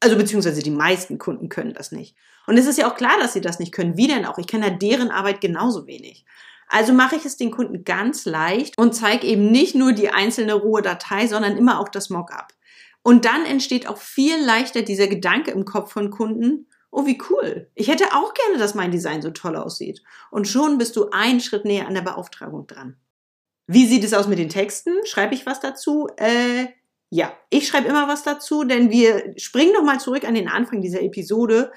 Also 0.00 0.16
beziehungsweise 0.16 0.62
die 0.62 0.70
meisten 0.70 1.18
Kunden 1.18 1.48
können 1.48 1.72
das 1.72 1.92
nicht. 1.92 2.16
Und 2.46 2.58
es 2.58 2.66
ist 2.66 2.78
ja 2.78 2.90
auch 2.90 2.96
klar, 2.96 3.18
dass 3.18 3.32
sie 3.32 3.40
das 3.40 3.58
nicht 3.58 3.72
können. 3.72 3.96
Wie 3.96 4.06
denn 4.06 4.26
auch? 4.26 4.38
Ich 4.38 4.46
kenne 4.46 4.68
ja 4.68 4.72
deren 4.72 5.10
Arbeit 5.10 5.40
genauso 5.40 5.86
wenig. 5.86 6.24
Also 6.68 6.92
mache 6.92 7.16
ich 7.16 7.24
es 7.24 7.36
den 7.36 7.50
Kunden 7.50 7.84
ganz 7.84 8.24
leicht 8.24 8.76
und 8.76 8.94
zeige 8.94 9.26
eben 9.26 9.50
nicht 9.50 9.74
nur 9.74 9.92
die 9.92 10.10
einzelne 10.10 10.54
rohe 10.54 10.82
Datei, 10.82 11.26
sondern 11.26 11.56
immer 11.56 11.80
auch 11.80 11.88
das 11.88 12.10
Mockup. 12.10 12.48
Und 13.02 13.24
dann 13.24 13.44
entsteht 13.46 13.88
auch 13.88 13.98
viel 13.98 14.36
leichter 14.44 14.82
dieser 14.82 15.06
Gedanke 15.06 15.52
im 15.52 15.64
Kopf 15.64 15.92
von 15.92 16.10
Kunden, 16.10 16.66
oh, 16.90 17.06
wie 17.06 17.20
cool. 17.30 17.70
Ich 17.74 17.88
hätte 17.88 18.06
auch 18.14 18.34
gerne, 18.34 18.58
dass 18.58 18.74
mein 18.74 18.90
Design 18.90 19.22
so 19.22 19.30
toll 19.30 19.54
aussieht. 19.54 20.02
Und 20.30 20.48
schon 20.48 20.78
bist 20.78 20.96
du 20.96 21.10
einen 21.10 21.40
Schritt 21.40 21.64
näher 21.64 21.86
an 21.86 21.94
der 21.94 22.02
Beauftragung 22.02 22.66
dran. 22.66 22.96
Wie 23.68 23.86
sieht 23.86 24.02
es 24.02 24.14
aus 24.14 24.26
mit 24.26 24.38
den 24.38 24.48
Texten? 24.48 24.92
Schreibe 25.04 25.34
ich 25.34 25.46
was 25.46 25.60
dazu? 25.60 26.08
Äh, 26.16 26.66
ja, 27.16 27.32
ich 27.48 27.66
schreibe 27.66 27.88
immer 27.88 28.08
was 28.08 28.24
dazu, 28.24 28.64
denn 28.64 28.90
wir 28.90 29.32
springen 29.38 29.72
nochmal 29.72 29.98
zurück 29.98 30.24
an 30.24 30.34
den 30.34 30.48
Anfang 30.48 30.82
dieser 30.82 31.00
Episode. 31.00 31.72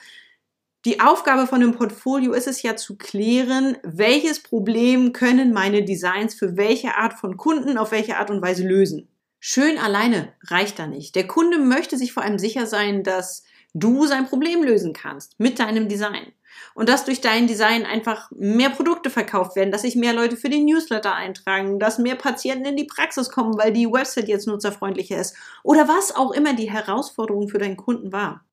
Die 0.84 1.00
Aufgabe 1.00 1.48
von 1.48 1.62
einem 1.62 1.74
Portfolio 1.74 2.34
ist 2.34 2.48
es 2.48 2.62
ja 2.62 2.76
zu 2.76 2.98
klären, 2.98 3.78
welches 3.84 4.44
Problem 4.44 5.14
können 5.14 5.54
meine 5.54 5.86
Designs 5.86 6.36
für 6.36 6.58
welche 6.58 6.96
Art 6.96 7.14
von 7.14 7.38
Kunden 7.38 7.78
auf 7.78 7.92
welche 7.92 8.18
Art 8.18 8.30
und 8.30 8.42
Weise 8.42 8.68
lösen. 8.68 9.08
Schön 9.40 9.78
alleine 9.78 10.34
reicht 10.44 10.78
da 10.78 10.88
nicht. 10.88 11.16
Der 11.16 11.26
Kunde 11.26 11.58
möchte 11.58 11.98
sich 11.98 12.12
vor 12.12 12.24
allem 12.24 12.38
sicher 12.38 12.66
sein, 12.66 13.04
dass 13.04 13.46
du 13.74 14.08
sein 14.08 14.28
Problem 14.28 14.62
lösen 14.62 14.92
kannst 14.92 15.40
mit 15.40 15.60
deinem 15.60 15.88
Design. 15.88 16.34
Und 16.74 16.90
dass 16.90 17.06
durch 17.06 17.22
dein 17.22 17.48
Design 17.48 17.86
einfach 17.86 18.30
mehr 18.32 18.70
Produkte 18.70 19.10
verkauft 19.10 19.56
werden, 19.56 19.72
dass 19.72 19.82
sich 19.82 19.96
mehr 19.96 20.14
Leute 20.14 20.38
für 20.38 20.50
den 20.50 20.66
Newsletter 20.66 21.14
eintragen, 21.14 21.80
dass 21.80 21.98
mehr 22.00 22.16
Patienten 22.16 22.66
in 22.66 22.78
die 22.78 22.86
Praxis 22.86 23.30
kommen, 23.30 23.58
weil 23.58 23.74
die 23.74 23.92
Website 23.92 24.28
jetzt 24.28 24.48
nutzerfreundlicher 24.48 25.20
ist 25.20 25.36
oder 25.64 25.88
was 25.88 26.16
auch 26.16 26.32
immer 26.32 26.54
die 26.54 26.72
Herausforderung 26.72 27.50
für 27.50 27.60
deinen 27.60 27.78
Kunden 27.78 28.12
war. 28.12 28.46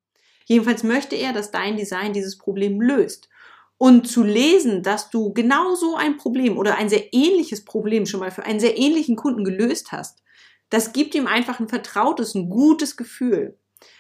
Jedenfalls 0.47 0.83
möchte 0.83 1.17
er, 1.17 1.33
dass 1.33 1.51
dein 1.51 1.77
Design 1.77 2.13
dieses 2.13 2.39
Problem 2.39 2.81
löst. 2.81 3.29
Und 3.79 4.09
zu 4.09 4.23
lesen, 4.23 4.83
dass 4.83 5.11
du 5.11 5.35
genau 5.35 5.75
so 5.75 5.97
ein 5.97 6.17
Problem 6.17 6.57
oder 6.57 6.77
ein 6.77 6.89
sehr 6.89 7.13
ähnliches 7.13 7.65
Problem 7.65 8.07
schon 8.07 8.21
mal 8.21 8.31
für 8.31 8.45
einen 8.45 8.61
sehr 8.61 8.79
ähnlichen 8.79 9.17
Kunden 9.17 9.45
gelöst 9.45 9.93
hast, 9.93 10.23
das 10.71 10.93
gibt 10.93 11.15
ihm 11.15 11.27
einfach 11.27 11.61
ein 11.61 11.69
vertrautes, 11.69 12.35
ein 12.35 12.49
gutes 12.49 12.97
Gefühl. 12.97 13.59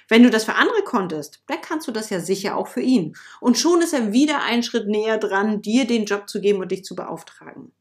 Wenn 0.08 0.22
du 0.22 0.30
das 0.30 0.44
für 0.44 0.54
andere 0.54 0.82
konntest, 0.84 1.42
dann 1.48 1.60
kannst 1.60 1.88
du 1.88 1.92
das 1.92 2.10
ja 2.10 2.20
sicher 2.20 2.56
auch 2.56 2.68
für 2.68 2.80
ihn. 2.80 3.16
Und 3.40 3.58
schon 3.58 3.82
ist 3.82 3.92
er 3.92 4.12
wieder 4.12 4.42
einen 4.42 4.62
Schritt 4.62 4.86
näher 4.86 5.18
dran, 5.18 5.62
dir 5.62 5.86
den 5.86 6.04
Job 6.04 6.28
zu 6.28 6.40
geben 6.40 6.60
und 6.60 6.70
dich 6.70 6.84
zu 6.84 6.94
beauftragen. 6.94 7.72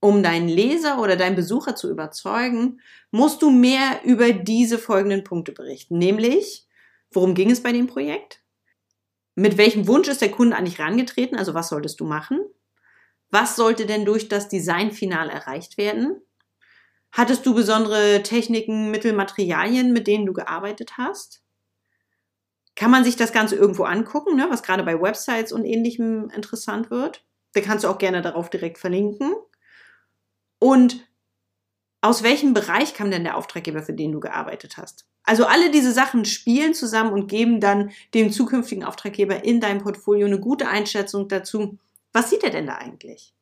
Um 0.00 0.22
deinen 0.22 0.48
Leser 0.48 1.00
oder 1.00 1.16
deinen 1.16 1.36
Besucher 1.36 1.76
zu 1.76 1.90
überzeugen, 1.90 2.80
musst 3.10 3.42
du 3.42 3.50
mehr 3.50 4.00
über 4.04 4.32
diese 4.32 4.78
folgenden 4.78 5.24
Punkte 5.24 5.52
berichten. 5.52 5.98
Nämlich, 5.98 6.66
worum 7.10 7.34
ging 7.34 7.50
es 7.50 7.62
bei 7.62 7.72
dem 7.72 7.86
Projekt? 7.86 8.42
Mit 9.34 9.56
welchem 9.56 9.86
Wunsch 9.86 10.08
ist 10.08 10.22
der 10.22 10.30
Kunde 10.30 10.56
an 10.56 10.64
dich 10.64 10.78
rangetreten? 10.78 11.36
Also 11.36 11.54
was 11.54 11.68
solltest 11.68 12.00
du 12.00 12.04
machen? 12.04 12.40
Was 13.30 13.56
sollte 13.56 13.86
denn 13.86 14.04
durch 14.04 14.28
das 14.28 14.48
Designfinal 14.48 15.30
erreicht 15.30 15.78
werden? 15.78 16.20
Hattest 17.12 17.44
du 17.46 17.54
besondere 17.54 18.22
Techniken, 18.22 18.90
Mittel, 18.90 19.12
Materialien, 19.12 19.92
mit 19.92 20.06
denen 20.06 20.26
du 20.26 20.32
gearbeitet 20.32 20.98
hast? 20.98 21.39
Kann 22.80 22.90
man 22.90 23.04
sich 23.04 23.16
das 23.16 23.34
Ganze 23.34 23.56
irgendwo 23.56 23.84
angucken, 23.84 24.36
ne, 24.36 24.46
was 24.48 24.62
gerade 24.62 24.82
bei 24.82 24.98
Websites 24.98 25.52
und 25.52 25.66
ähnlichem 25.66 26.30
interessant 26.30 26.90
wird? 26.90 27.22
Da 27.52 27.60
kannst 27.60 27.84
du 27.84 27.88
auch 27.88 27.98
gerne 27.98 28.22
darauf 28.22 28.48
direkt 28.48 28.78
verlinken. 28.78 29.34
Und 30.58 31.06
aus 32.00 32.22
welchem 32.22 32.54
Bereich 32.54 32.94
kam 32.94 33.10
denn 33.10 33.24
der 33.24 33.36
Auftraggeber, 33.36 33.82
für 33.82 33.92
den 33.92 34.12
du 34.12 34.20
gearbeitet 34.20 34.78
hast? 34.78 35.04
Also 35.24 35.44
alle 35.44 35.70
diese 35.70 35.92
Sachen 35.92 36.24
spielen 36.24 36.72
zusammen 36.72 37.12
und 37.12 37.26
geben 37.26 37.60
dann 37.60 37.90
dem 38.14 38.32
zukünftigen 38.32 38.82
Auftraggeber 38.82 39.44
in 39.44 39.60
deinem 39.60 39.82
Portfolio 39.82 40.26
eine 40.26 40.40
gute 40.40 40.66
Einschätzung 40.66 41.28
dazu, 41.28 41.76
was 42.14 42.30
sieht 42.30 42.44
er 42.44 42.50
denn 42.50 42.66
da 42.66 42.76
eigentlich? 42.76 43.34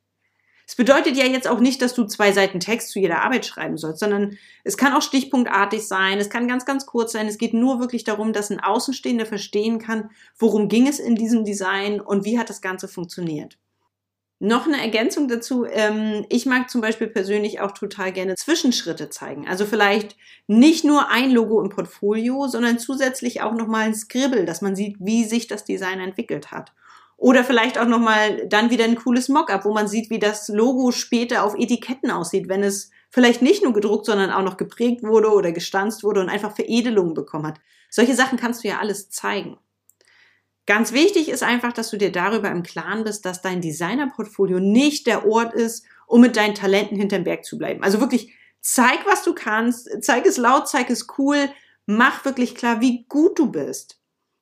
Es 0.68 0.74
bedeutet 0.74 1.16
ja 1.16 1.24
jetzt 1.24 1.48
auch 1.48 1.60
nicht, 1.60 1.80
dass 1.80 1.94
du 1.94 2.04
zwei 2.04 2.30
Seiten 2.30 2.60
Text 2.60 2.90
zu 2.90 2.98
jeder 2.98 3.22
Arbeit 3.22 3.46
schreiben 3.46 3.78
sollst, 3.78 4.00
sondern 4.00 4.36
es 4.64 4.76
kann 4.76 4.92
auch 4.92 5.00
stichpunktartig 5.00 5.88
sein, 5.88 6.18
es 6.18 6.28
kann 6.28 6.46
ganz, 6.46 6.66
ganz 6.66 6.84
kurz 6.84 7.12
sein. 7.12 7.26
Es 7.26 7.38
geht 7.38 7.54
nur 7.54 7.80
wirklich 7.80 8.04
darum, 8.04 8.34
dass 8.34 8.50
ein 8.50 8.60
Außenstehender 8.60 9.24
verstehen 9.24 9.78
kann, 9.78 10.10
worum 10.38 10.68
ging 10.68 10.86
es 10.86 10.98
in 10.98 11.14
diesem 11.14 11.46
Design 11.46 12.02
und 12.02 12.26
wie 12.26 12.38
hat 12.38 12.50
das 12.50 12.60
Ganze 12.60 12.86
funktioniert. 12.86 13.56
Noch 14.40 14.66
eine 14.66 14.78
Ergänzung 14.78 15.26
dazu. 15.26 15.64
Ähm, 15.64 16.26
ich 16.28 16.44
mag 16.44 16.68
zum 16.68 16.82
Beispiel 16.82 17.06
persönlich 17.06 17.60
auch 17.60 17.72
total 17.72 18.12
gerne 18.12 18.34
Zwischenschritte 18.34 19.08
zeigen. 19.08 19.48
Also 19.48 19.64
vielleicht 19.64 20.16
nicht 20.48 20.84
nur 20.84 21.08
ein 21.08 21.30
Logo 21.30 21.62
im 21.62 21.70
Portfolio, 21.70 22.46
sondern 22.46 22.78
zusätzlich 22.78 23.40
auch 23.40 23.54
nochmal 23.54 23.86
ein 23.86 23.94
Scribble, 23.94 24.44
dass 24.44 24.60
man 24.60 24.76
sieht, 24.76 24.96
wie 25.00 25.24
sich 25.24 25.46
das 25.46 25.64
Design 25.64 25.98
entwickelt 25.98 26.50
hat. 26.50 26.74
Oder 27.18 27.42
vielleicht 27.42 27.78
auch 27.78 27.86
nochmal 27.86 28.46
dann 28.46 28.70
wieder 28.70 28.84
ein 28.84 28.94
cooles 28.94 29.28
Mockup, 29.28 29.64
wo 29.64 29.72
man 29.72 29.88
sieht, 29.88 30.08
wie 30.08 30.20
das 30.20 30.48
Logo 30.48 30.92
später 30.92 31.42
auf 31.42 31.56
Etiketten 31.58 32.12
aussieht, 32.12 32.48
wenn 32.48 32.62
es 32.62 32.92
vielleicht 33.10 33.42
nicht 33.42 33.64
nur 33.64 33.72
gedruckt, 33.72 34.06
sondern 34.06 34.30
auch 34.30 34.44
noch 34.44 34.56
geprägt 34.56 35.02
wurde 35.02 35.32
oder 35.32 35.50
gestanzt 35.50 36.04
wurde 36.04 36.20
und 36.20 36.28
einfach 36.28 36.54
Veredelungen 36.54 37.14
bekommen 37.14 37.48
hat. 37.48 37.60
Solche 37.90 38.14
Sachen 38.14 38.38
kannst 38.38 38.62
du 38.62 38.68
ja 38.68 38.78
alles 38.78 39.10
zeigen. 39.10 39.58
Ganz 40.64 40.92
wichtig 40.92 41.28
ist 41.28 41.42
einfach, 41.42 41.72
dass 41.72 41.90
du 41.90 41.96
dir 41.96 42.12
darüber 42.12 42.50
im 42.52 42.62
Klaren 42.62 43.02
bist, 43.02 43.24
dass 43.24 43.42
dein 43.42 43.62
Designerportfolio 43.62 44.60
nicht 44.60 45.08
der 45.08 45.26
Ort 45.26 45.54
ist, 45.54 45.84
um 46.06 46.20
mit 46.20 46.36
deinen 46.36 46.54
Talenten 46.54 46.96
hinterm 46.96 47.24
Berg 47.24 47.44
zu 47.44 47.58
bleiben. 47.58 47.82
Also 47.82 48.00
wirklich 48.00 48.32
zeig, 48.60 49.06
was 49.06 49.24
du 49.24 49.34
kannst, 49.34 49.88
zeig 50.04 50.24
es 50.24 50.36
laut, 50.36 50.68
zeig 50.68 50.88
es 50.90 51.08
cool, 51.18 51.48
mach 51.86 52.24
wirklich 52.24 52.54
klar, 52.54 52.80
wie 52.80 53.06
gut 53.08 53.38
du 53.40 53.50
bist. 53.50 53.97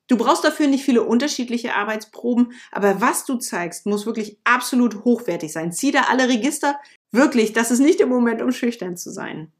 Du 0.07 0.15
brauchst 0.15 0.43
dafür 0.43 0.67
nicht 0.67 0.85
viele 0.85 1.03
unterschiedliche 1.03 1.75
Arbeitsproben, 1.75 2.53
aber 2.71 3.01
was 3.01 3.25
du 3.25 3.35
zeigst, 3.35 3.85
muss 3.85 4.05
wirklich 4.05 4.39
absolut 4.45 5.03
hochwertig 5.03 5.51
sein. 5.51 5.73
Zieh 5.73 5.91
da 5.91 6.03
alle 6.09 6.29
Register. 6.29 6.79
Wirklich, 7.11 7.53
das 7.53 7.71
ist 7.71 7.79
nicht 7.79 7.99
der 7.99 8.07
Moment, 8.07 8.41
um 8.41 8.51
schüchtern 8.51 8.95
zu 8.95 9.11
sein. 9.11 9.51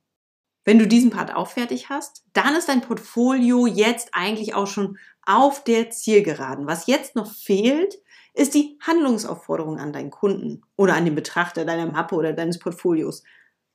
Wenn 0.63 0.79
du 0.79 0.87
diesen 0.87 1.11
Part 1.11 1.33
auch 1.33 1.47
fertig 1.47 1.89
hast, 1.89 2.23
dann 2.33 2.55
ist 2.55 2.67
dein 2.67 2.81
Portfolio 2.81 3.67
jetzt 3.67 4.09
eigentlich 4.11 4.53
auch 4.53 4.67
schon 4.67 4.97
auf 5.25 5.63
der 5.63 5.89
Zielgeraden. 5.89 6.67
Was 6.67 6.87
jetzt 6.87 7.15
noch 7.15 7.31
fehlt, 7.33 7.97
ist 8.33 8.53
die 8.53 8.77
Handlungsaufforderung 8.81 9.79
an 9.79 9.93
deinen 9.93 10.11
Kunden 10.11 10.61
oder 10.75 10.95
an 10.95 11.05
den 11.05 11.15
Betrachter 11.15 11.65
deiner 11.65 11.91
Mappe 11.91 12.15
oder 12.15 12.33
deines 12.33 12.59
Portfolios. 12.59 13.23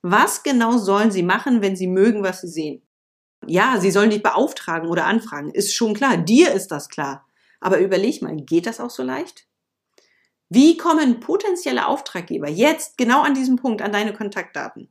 Was 0.01 0.43
genau 0.43 0.77
sollen 0.77 1.11
sie 1.11 1.23
machen, 1.23 1.61
wenn 1.61 1.75
sie 1.75 1.87
mögen, 1.87 2.23
was 2.23 2.41
sie 2.41 2.47
sehen? 2.47 2.81
Ja, 3.47 3.79
sie 3.79 3.91
sollen 3.91 4.09
dich 4.09 4.23
beauftragen 4.23 4.89
oder 4.89 5.05
anfragen. 5.05 5.51
Ist 5.51 5.75
schon 5.75 5.93
klar. 5.93 6.17
Dir 6.17 6.51
ist 6.51 6.69
das 6.69 6.89
klar. 6.89 7.27
Aber 7.59 7.79
überleg 7.79 8.21
mal, 8.21 8.35
geht 8.35 8.65
das 8.65 8.79
auch 8.79 8.89
so 8.89 9.03
leicht? 9.03 9.47
Wie 10.49 10.77
kommen 10.77 11.19
potenzielle 11.19 11.87
Auftraggeber 11.87 12.49
jetzt 12.49 12.97
genau 12.97 13.23
an 13.23 13.33
diesem 13.33 13.55
Punkt 13.55 13.81
an 13.81 13.91
deine 13.91 14.13
Kontaktdaten? 14.13 14.89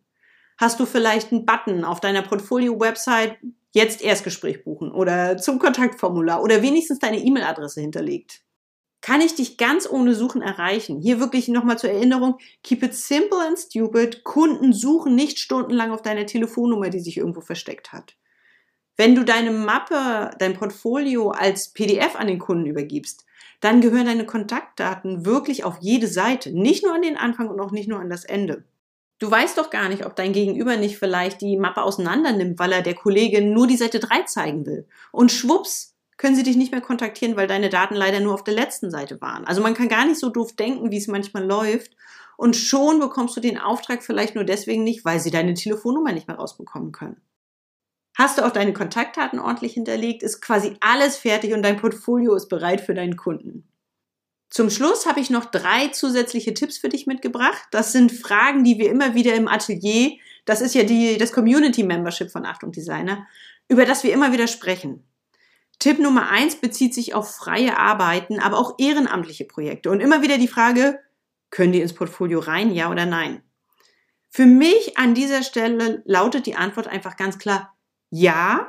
Hast 0.59 0.81
du 0.81 0.87
vielleicht 0.87 1.33
einen 1.33 1.47
Button 1.47 1.85
auf 1.85 2.01
deiner 2.01 2.23
Portfolio-Website, 2.23 3.39
jetzt 3.73 4.03
Erstgespräch 4.03 4.65
buchen 4.65 4.91
oder 4.91 5.37
zum 5.37 5.59
Kontaktformular 5.59 6.43
oder 6.43 6.63
wenigstens 6.63 6.99
deine 6.99 7.19
E-Mail-Adresse 7.19 7.81
hinterlegt? 7.81 8.43
Kann 9.03 9.21
ich 9.21 9.35
dich 9.35 9.59
ganz 9.59 9.91
ohne 9.91 10.15
Suchen 10.15 10.43
erreichen? 10.43 11.01
Hier 11.01 11.19
wirklich 11.19 11.49
nochmal 11.49 11.79
zur 11.79 11.91
Erinnerung, 11.91 12.39
keep 12.63 12.85
it 12.85 12.95
simple 12.95 13.41
and 13.41 13.59
stupid. 13.59 14.23
Kunden 14.23 14.73
suchen 14.73 15.17
nicht 15.17 15.41
stundenlang 15.41 15.91
auf 15.91 16.03
deiner 16.03 16.27
Telefonnummer, 16.27 16.89
die 16.89 17.01
sich 17.01 17.19
irgendwo 17.19 17.41
versteckt 17.41 17.93
hat. 17.93 18.17
Wenn 18.97 19.15
du 19.15 19.25
deine 19.25 19.51
Mappe, 19.51 20.31
dein 20.39 20.55
Portfolio 20.55 21.31
als 21.31 21.71
PDF 21.71 22.17
an 22.17 22.27
den 22.27 22.39
Kunden 22.39 22.67
übergibst, 22.67 23.25
dann 23.61 23.81
gehören 23.81 24.07
deine 24.07 24.27
Kontaktdaten 24.27 25.25
wirklich 25.25 25.65
auf 25.65 25.79
jede 25.81 26.09
Seite, 26.09 26.51
nicht 26.53 26.85
nur 26.85 26.95
an 26.95 27.03
den 27.03 27.17
Anfang 27.17 27.49
und 27.49 27.61
auch 27.61 27.71
nicht 27.71 27.89
nur 27.89 28.01
an 28.01 28.11
das 28.11 28.25
Ende. 28.25 28.65
Du 29.19 29.31
weißt 29.31 29.57
doch 29.57 29.71
gar 29.71 29.89
nicht, 29.89 30.05
ob 30.05 30.17
dein 30.17 30.33
Gegenüber 30.33 30.77
nicht 30.77 30.99
vielleicht 30.99 31.41
die 31.41 31.57
Mappe 31.57 31.83
auseinander 31.83 32.33
nimmt, 32.33 32.59
weil 32.59 32.73
er 32.73 32.83
der 32.83 32.95
Kollegin 32.95 33.53
nur 33.53 33.69
die 33.69 33.77
Seite 33.77 34.01
3 34.01 34.23
zeigen 34.23 34.67
will. 34.67 34.85
Und 35.13 35.31
schwupps, 35.31 35.95
können 36.17 36.37
sie 36.37 36.43
dich 36.43 36.57
nicht 36.57 36.73
mehr 36.73 36.81
kontaktieren, 36.81 37.37
weil 37.37 37.47
deine 37.47 37.69
Daten 37.69 37.95
leider 37.95 38.21
nur 38.21 38.35
auf 38.35 38.45
der 38.45 38.55
letzten 38.55 38.91
Seite 38.91 39.21
waren. 39.21 39.45
Also 39.45 39.63
man 39.63 39.75
kann 39.75 39.89
gar 39.89 40.07
nicht 40.07 40.21
so 40.21 40.29
doof 40.29 40.55
denken, 40.55 40.91
wie 40.91 40.99
es 40.99 41.09
manchmal 41.09 41.45
läuft. 41.45 41.97
Und 42.37 42.57
schon 42.57 43.01
bekommst 43.01 43.37
du 43.37 43.41
den 43.41 43.59
Auftrag 43.59 44.03
vielleicht 44.03 44.35
nur 44.35 44.45
deswegen 44.45 44.85
nicht, 44.85 45.05
weil 45.05 45.21
sie 45.21 45.31
deine 45.31 45.55
Telefonnummer 45.55 46.13
nicht 46.13 46.29
mehr 46.29 46.37
rausbekommen 46.37 46.93
können. 46.93 47.21
Hast 48.15 48.39
du 48.39 48.47
auch 48.47 48.51
deine 48.51 48.73
Kontaktdaten 48.73 49.39
ordentlich 49.39 49.75
hinterlegt, 49.75 50.23
ist 50.23 50.41
quasi 50.41 50.77
alles 50.81 51.17
fertig 51.17 51.55
und 51.55 51.63
dein 51.63 51.79
Portfolio 51.79 52.35
ist 52.35 52.49
bereit 52.49 52.81
für 52.81 52.95
deinen 52.95 53.17
Kunden. 53.17 53.67
Zum 54.51 54.69
Schluss 54.69 55.07
habe 55.07 55.21
ich 55.21 55.31
noch 55.31 55.47
drei 55.47 55.89
zusätzliche 55.89 56.53
Tipps 56.53 56.77
für 56.77 56.91
dich 56.91 57.07
mitgebracht. 57.07 57.63
Das 57.71 57.93
sind 57.93 58.13
Fragen, 58.13 58.65
die 58.65 58.79
wir 58.79 58.91
immer 58.91 59.15
wieder 59.15 59.35
im 59.35 59.49
Atelier, 59.49 60.19
das 60.45 60.61
ist 60.61 60.75
ja 60.75 60.83
die, 60.83 61.17
das 61.17 61.33
Community 61.33 61.85
Membership 61.85 62.31
von 62.31 62.45
Achtung 62.45 62.73
Designer, 62.73 63.27
über 63.69 63.87
das 63.87 64.05
wir 64.05 64.13
immer 64.13 64.33
wieder 64.33 64.47
sprechen. 64.47 65.05
Tipp 65.79 65.99
Nummer 65.99 66.29
eins 66.29 66.57
bezieht 66.57 66.95
sich 66.95 67.15
auf 67.15 67.35
freie 67.35 67.79
Arbeiten, 67.79 68.41
aber 68.41 68.59
auch 68.59 68.75
ehrenamtliche 68.79 69.45
Projekte. 69.45 69.91
Und 69.91 70.01
immer 70.01 70.23
wieder 70.23 70.39
die 70.39 70.49
Frage, 70.49 71.01
können 71.51 71.73
die 71.73 71.81
ins 71.81 71.95
Portfolio 71.95 72.41
rein, 72.41 72.73
ja 72.73 72.91
oder 72.91 73.07
nein? 73.07 73.43
Für 74.29 74.47
mich 74.47 74.97
an 74.97 75.15
dieser 75.15 75.43
Stelle 75.43 76.03
lautet 76.05 76.47
die 76.47 76.57
Antwort 76.57 76.89
einfach 76.89 77.17
ganz 77.17 77.39
klar, 77.39 77.75
ja, 78.13 78.69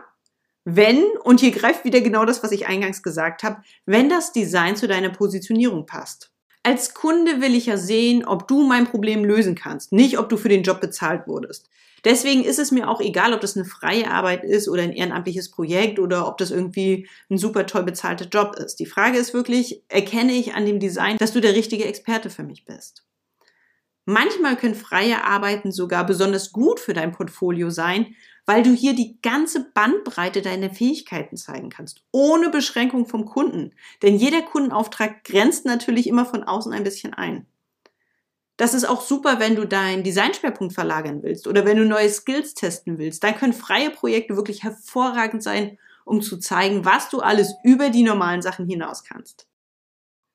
wenn, 0.64 1.04
und 1.24 1.42
hier 1.42 1.52
greift 1.52 1.84
wieder 1.84 2.00
genau 2.00 2.24
das, 2.24 2.42
was 2.42 2.54
ich 2.54 2.68
eingangs 2.68 3.04
gesagt 3.04 3.44
habe, 3.44 3.62
wenn 3.86 4.08
das 4.08 4.32
Design 4.32 4.78
zu 4.78 4.88
deiner 4.88 5.10
Positionierung 5.10 5.86
passt. 5.86 6.32
Als 6.64 6.94
Kunde 6.94 7.42
will 7.42 7.54
ich 7.54 7.66
ja 7.66 7.76
sehen, 7.76 8.26
ob 8.26 8.48
du 8.48 8.64
mein 8.66 8.88
Problem 8.88 9.26
lösen 9.26 9.56
kannst, 9.56 9.92
nicht 9.92 10.18
ob 10.18 10.30
du 10.30 10.38
für 10.38 10.48
den 10.48 10.64
Job 10.64 10.80
bezahlt 10.80 11.28
wurdest. 11.28 11.70
Deswegen 12.06 12.46
ist 12.46 12.58
es 12.58 12.72
mir 12.72 12.90
auch 12.90 13.02
egal, 13.02 13.34
ob 13.34 13.42
das 13.42 13.58
eine 13.58 13.66
freie 13.66 14.10
Arbeit 14.10 14.46
ist 14.46 14.70
oder 14.70 14.84
ein 14.84 14.94
ehrenamtliches 14.94 15.52
Projekt 15.52 16.00
oder 16.00 16.26
ob 16.26 16.38
das 16.38 16.52
irgendwie 16.52 17.10
ein 17.30 17.38
super 17.38 17.66
toll 17.66 17.84
bezahlter 17.84 18.28
Job 18.28 18.56
ist. 18.56 18.80
Die 18.80 18.86
Frage 18.86 19.18
ist 19.18 19.34
wirklich, 19.34 19.84
erkenne 19.90 20.32
ich 20.32 20.54
an 20.54 20.66
dem 20.66 20.80
Design, 20.80 21.18
dass 21.18 21.34
du 21.34 21.42
der 21.42 21.54
richtige 21.54 21.86
Experte 21.86 22.30
für 22.30 22.44
mich 22.44 22.64
bist? 22.64 23.06
Manchmal 24.06 24.58
können 24.58 24.76
freie 24.76 25.24
Arbeiten 25.24 25.72
sogar 25.72 26.06
besonders 26.06 26.52
gut 26.52 26.80
für 26.80 26.94
dein 26.94 27.14
Portfolio 27.14 27.70
sein, 27.70 28.16
weil 28.46 28.64
du 28.64 28.72
hier 28.72 28.94
die 28.94 29.20
ganze 29.22 29.72
Bandbreite 29.74 30.42
deiner 30.42 30.70
Fähigkeiten 30.70 31.38
zeigen 31.38 31.70
kannst, 31.70 32.04
ohne 32.12 32.50
Beschränkung 32.50 33.06
vom 33.06 33.26
Kunden. 33.26 33.74
Denn 34.02 34.16
jeder 34.18 34.42
Kundenauftrag 34.42 35.24
grenzt 35.24 35.66
natürlich 35.66 36.08
immer 36.08 36.26
von 36.26 36.44
außen 36.44 36.74
ein 36.74 36.84
bisschen 36.84 37.14
ein. 37.14 37.46
Das 38.58 38.74
ist 38.74 38.86
auch 38.86 39.02
super, 39.02 39.40
wenn 39.40 39.56
du 39.56 39.66
deinen 39.66 40.04
Designschwerpunkt 40.04 40.74
verlagern 40.74 41.24
willst 41.24 41.48
oder 41.48 41.66
wenn 41.66 41.78
du 41.78 41.86
neue 41.86 42.10
Skills 42.10 42.54
testen 42.54 43.00
willst. 43.00 43.24
Dann 43.24 43.36
können 43.36 43.54
freie 43.54 43.90
Projekte 43.90 44.36
wirklich 44.36 44.64
hervorragend 44.64 45.42
sein, 45.42 45.80
um 46.06 46.22
zu 46.22 46.38
zeigen, 46.38 46.86
was 46.86 47.10
du 47.10 47.22
alles 47.22 47.56
über 47.64 47.90
die 47.90 48.04
normalen 48.04 48.42
Sachen 48.42 48.68
hinaus 48.68 49.04
kannst. 49.04 49.48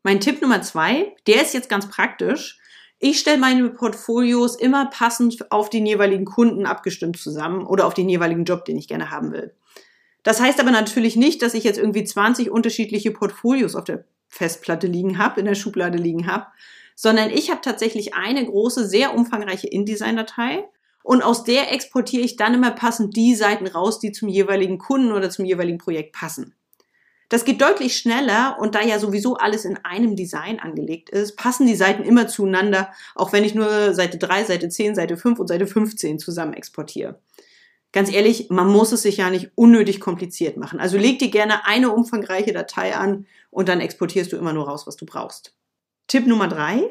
Mein 0.02 0.20
Tipp 0.20 0.40
Nummer 0.42 0.62
zwei, 0.62 1.14
der 1.26 1.42
ist 1.42 1.54
jetzt 1.54 1.68
ganz 1.68 1.88
praktisch. 1.88 2.58
Ich 3.00 3.20
stelle 3.20 3.38
meine 3.38 3.68
Portfolios 3.70 4.56
immer 4.56 4.86
passend 4.86 5.52
auf 5.52 5.70
den 5.70 5.86
jeweiligen 5.86 6.24
Kunden 6.24 6.66
abgestimmt 6.66 7.16
zusammen 7.18 7.64
oder 7.64 7.86
auf 7.86 7.94
den 7.94 8.08
jeweiligen 8.08 8.44
Job, 8.44 8.64
den 8.64 8.76
ich 8.76 8.88
gerne 8.88 9.10
haben 9.10 9.32
will. 9.32 9.54
Das 10.24 10.40
heißt 10.40 10.58
aber 10.58 10.72
natürlich 10.72 11.14
nicht, 11.14 11.40
dass 11.42 11.54
ich 11.54 11.62
jetzt 11.62 11.78
irgendwie 11.78 12.04
20 12.04 12.50
unterschiedliche 12.50 13.12
Portfolios 13.12 13.76
auf 13.76 13.84
der 13.84 14.04
Festplatte 14.28 14.88
liegen 14.88 15.18
habe, 15.18 15.40
in 15.40 15.46
der 15.46 15.54
Schublade 15.54 15.96
liegen 15.96 16.26
habe, 16.26 16.46
sondern 16.96 17.30
ich 17.30 17.50
habe 17.50 17.60
tatsächlich 17.60 18.14
eine 18.14 18.44
große, 18.44 18.86
sehr 18.88 19.14
umfangreiche 19.14 19.68
InDesign-Datei 19.68 20.68
und 21.04 21.22
aus 21.22 21.44
der 21.44 21.72
exportiere 21.72 22.24
ich 22.24 22.36
dann 22.36 22.54
immer 22.54 22.72
passend 22.72 23.16
die 23.16 23.36
Seiten 23.36 23.68
raus, 23.68 24.00
die 24.00 24.10
zum 24.10 24.28
jeweiligen 24.28 24.78
Kunden 24.78 25.12
oder 25.12 25.30
zum 25.30 25.44
jeweiligen 25.44 25.78
Projekt 25.78 26.12
passen. 26.12 26.54
Das 27.28 27.44
geht 27.44 27.60
deutlich 27.60 27.96
schneller 27.98 28.56
und 28.58 28.74
da 28.74 28.82
ja 28.82 28.98
sowieso 28.98 29.36
alles 29.36 29.66
in 29.66 29.76
einem 29.84 30.16
Design 30.16 30.60
angelegt 30.60 31.10
ist, 31.10 31.36
passen 31.36 31.66
die 31.66 31.74
Seiten 31.74 32.02
immer 32.02 32.26
zueinander, 32.26 32.90
auch 33.14 33.32
wenn 33.32 33.44
ich 33.44 33.54
nur 33.54 33.94
Seite 33.94 34.16
3, 34.16 34.44
Seite 34.44 34.68
10, 34.70 34.94
Seite 34.94 35.16
5 35.18 35.38
und 35.38 35.46
Seite 35.46 35.66
15 35.66 36.18
zusammen 36.18 36.54
exportiere. 36.54 37.20
Ganz 37.92 38.10
ehrlich, 38.10 38.48
man 38.50 38.68
muss 38.68 38.92
es 38.92 39.02
sich 39.02 39.18
ja 39.18 39.30
nicht 39.30 39.50
unnötig 39.54 40.00
kompliziert 40.00 40.56
machen. 40.56 40.80
Also 40.80 40.98
leg 40.98 41.18
dir 41.18 41.30
gerne 41.30 41.66
eine 41.66 41.90
umfangreiche 41.90 42.52
Datei 42.52 42.94
an 42.94 43.26
und 43.50 43.68
dann 43.68 43.80
exportierst 43.80 44.32
du 44.32 44.36
immer 44.36 44.52
nur 44.52 44.68
raus, 44.68 44.86
was 44.86 44.96
du 44.96 45.06
brauchst. 45.06 45.54
Tipp 46.06 46.26
Nummer 46.26 46.48
drei. 46.48 46.82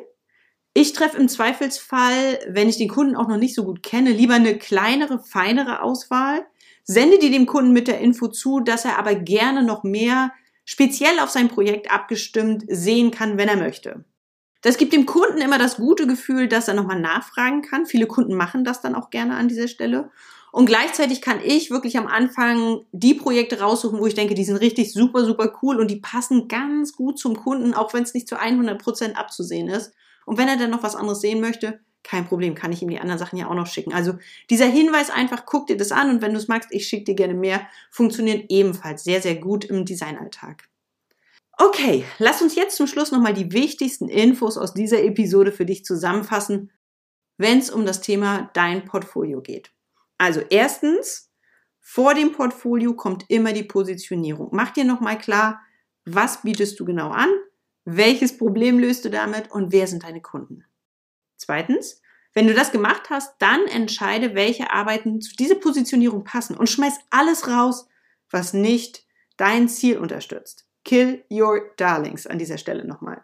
Ich 0.74 0.94
treffe 0.94 1.18
im 1.18 1.30
Zweifelsfall, 1.30 2.40
wenn 2.50 2.70
ich 2.70 2.78
den 2.78 2.90
Kunden 2.90 3.16
auch 3.16 3.28
noch 3.28 3.38
nicht 3.38 3.56
so 3.56 3.64
gut 3.64 3.82
kenne, 3.82 4.12
lieber 4.12 4.36
eine 4.36 4.58
kleinere, 4.58 5.18
feinere 5.20 5.82
Auswahl, 5.82 6.46
Sende 6.90 7.20
die 7.20 7.30
dem 7.30 7.46
Kunden 7.46 7.74
mit 7.74 7.90
der 7.90 8.00
Info 8.00 8.30
zu, 8.30 8.62
dass 8.62 8.86
er 8.86 8.98
aber 8.98 9.14
gerne 9.14 9.62
noch 9.62 9.84
mehr 9.84 10.32
speziell 10.64 11.20
auf 11.20 11.30
sein 11.30 11.50
Projekt 11.50 11.92
abgestimmt 11.92 12.64
sehen 12.70 13.12
kann, 13.12 13.38
wenn 13.38 13.50
er 13.50 13.58
möchte. 13.58 14.06
Das 14.62 14.78
gibt 14.78 14.94
dem 14.94 15.06
Kunden 15.06 15.40
immer 15.40 15.58
das 15.58 15.76
gute 15.76 16.08
Gefühl, 16.08 16.48
dass 16.48 16.70
er 16.70 16.74
nochmal 16.74 17.00
nachfragen 17.00 17.62
kann. 17.62 17.86
Viele 17.86 18.08
Kunden 18.08 18.36
machen 18.36 18.64
das 18.64 18.80
dann 18.80 18.96
auch 18.96 19.10
gerne 19.10 19.36
an 19.36 19.50
dieser 19.50 19.68
Stelle. 19.68 20.10
Und 20.54 20.66
gleichzeitig 20.66 21.22
kann 21.22 21.40
ich 21.44 21.72
wirklich 21.72 21.98
am 21.98 22.08
Anfang 22.08 22.86
die 22.94 23.14
Projekte 23.14 23.60
raussuchen, 23.60 24.00
wo 24.00 24.08
ich 24.08 24.16
denke, 24.16 24.34
die 24.34 24.46
sind 24.46 24.58
richtig 24.58 24.94
super, 24.94 25.26
super 25.26 25.54
cool 25.62 25.80
und 25.80 25.92
die 25.92 26.00
passen 26.00 26.48
ganz 26.48 26.94
gut 26.94 27.20
zum 27.20 27.36
Kunden, 27.36 27.74
auch 27.74 27.94
wenn 27.94 28.04
es 28.04 28.14
nicht 28.14 28.30
zu 28.30 28.40
100 28.40 28.82
Prozent 28.82 29.18
abzusehen 29.18 29.68
ist. 29.68 29.94
Und 30.26 30.38
wenn 30.38 30.48
er 30.48 30.58
dann 30.58 30.72
noch 30.72 30.84
was 30.84 30.96
anderes 30.96 31.20
sehen 31.20 31.42
möchte, 31.42 31.82
kein 32.04 32.26
Problem, 32.26 32.56
kann 32.56 32.72
ich 32.72 32.82
ihm 32.82 32.90
die 32.90 33.00
anderen 33.00 33.20
Sachen 33.20 33.38
ja 33.38 33.48
auch 33.48 33.56
noch 33.56 33.68
schicken. 33.68 33.94
Also 33.94 34.18
dieser 34.50 34.66
Hinweis 34.66 35.10
einfach, 35.10 35.46
guck 35.46 35.68
dir 35.68 35.78
das 35.78 35.92
an 35.92 36.10
und 36.10 36.22
wenn 36.22 36.32
du 36.32 36.38
es 36.38 36.48
magst, 36.48 36.70
ich 36.72 36.88
schicke 36.88 37.06
dir 37.06 37.16
gerne 37.16 37.34
mehr, 37.34 37.68
funktioniert 37.92 38.46
ebenfalls 38.50 39.04
sehr, 39.04 39.22
sehr 39.22 39.36
gut 39.36 39.66
im 39.66 39.86
Designalltag. 39.86 40.70
Okay, 41.58 42.06
lass 42.20 42.42
uns 42.42 42.56
jetzt 42.56 42.78
zum 42.78 42.88
Schluss 42.88 43.12
nochmal 43.12 43.34
die 43.34 43.52
wichtigsten 43.52 44.10
Infos 44.10 44.58
aus 44.58 44.74
dieser 44.74 45.04
Episode 45.04 45.52
für 45.52 45.66
dich 45.66 45.84
zusammenfassen, 45.84 46.72
wenn 47.38 47.60
es 47.60 47.70
um 47.70 47.86
das 47.86 48.02
Thema 48.02 48.52
dein 48.54 48.86
Portfolio 48.86 49.42
geht. 49.42 49.72
Also 50.20 50.42
erstens, 50.50 51.32
vor 51.80 52.14
dem 52.14 52.32
Portfolio 52.32 52.94
kommt 52.94 53.26
immer 53.30 53.54
die 53.54 53.64
Positionierung. 53.64 54.50
Mach 54.52 54.72
dir 54.72 54.84
nochmal 54.84 55.18
klar, 55.18 55.62
was 56.06 56.42
bietest 56.42 56.80
du 56.80 56.86
genau 56.86 57.10
an, 57.10 57.30
welches 57.86 58.38
Problem 58.38 58.78
löst 58.78 59.06
du 59.06 59.10
damit 59.10 59.52
und 59.52 59.72
wer 59.72 59.88
sind 59.88 60.04
deine 60.04 60.22
Kunden. 60.22 60.67
Zweitens, 61.38 62.02
wenn 62.34 62.48
du 62.48 62.54
das 62.54 62.72
gemacht 62.72 63.10
hast, 63.10 63.36
dann 63.40 63.66
entscheide, 63.68 64.36
welche 64.36 64.72
Arbeiten 64.72 65.22
zu 65.22 65.36
dieser 65.36 65.56
Positionierung 65.56 66.24
passen 66.24 66.56
und 66.56 66.70
schmeiß 66.70 67.00
alles 67.10 67.48
raus, 67.48 67.88
was 68.30 68.54
nicht 68.54 69.06
dein 69.38 69.70
Ziel 69.70 69.98
unterstützt. 69.98 70.68
Kill 70.84 71.24
your 71.32 71.62
darlings 71.78 72.28
an 72.28 72.38
dieser 72.38 72.58
Stelle 72.58 72.86
nochmal. 72.86 73.24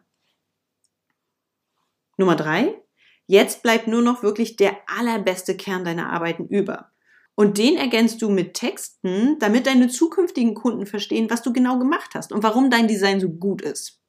Nummer 2.17 2.35
drei. 2.35 2.81
Jetzt 3.25 3.63
bleibt 3.63 3.87
nur 3.87 4.01
noch 4.01 4.21
wirklich 4.21 4.57
der 4.57 4.77
allerbeste 4.87 5.55
Kern 5.55 5.85
deiner 5.85 6.11
Arbeiten 6.11 6.47
über. 6.47 6.91
Und 7.35 7.57
den 7.57 7.77
ergänzt 7.77 8.21
du 8.21 8.29
mit 8.29 8.53
Texten, 8.53 9.39
damit 9.39 9.65
deine 9.65 9.87
zukünftigen 9.87 10.53
Kunden 10.53 10.85
verstehen, 10.85 11.29
was 11.29 11.41
du 11.41 11.51
genau 11.51 11.79
gemacht 11.79 12.11
hast 12.13 12.31
und 12.31 12.43
warum 12.43 12.69
dein 12.69 12.87
Design 12.87 13.19
so 13.19 13.29
gut 13.29 13.61
ist. 13.61 14.01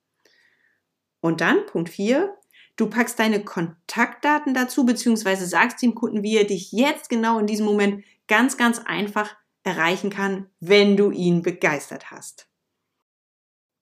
Und 1.21 1.41
dann 1.41 1.65
Punkt 1.67 1.89
vier. 1.89 2.37
Du 2.77 2.89
packst 2.89 3.19
deine 3.21 3.45
Kontaktdaten 3.45 4.53
dazu, 4.53 4.85
beziehungsweise 4.85 5.47
sagst 5.47 5.81
dem 5.81 5.95
Kunden, 5.95 6.23
wie 6.23 6.37
er 6.37 6.45
dich 6.45 6.73
jetzt 6.73 7.09
genau 7.09 7.39
in 7.39 7.47
diesem 7.47 7.67
Moment 7.67 8.05
ganz, 8.27 8.57
ganz 8.57 8.81
einfach 8.85 9.37
erreichen 9.63 10.11
kann, 10.11 10.49
wenn 10.59 10.97
du 10.97 11.11
ihn 11.11 11.43
begeistert 11.43 12.11
hast. 12.11 12.49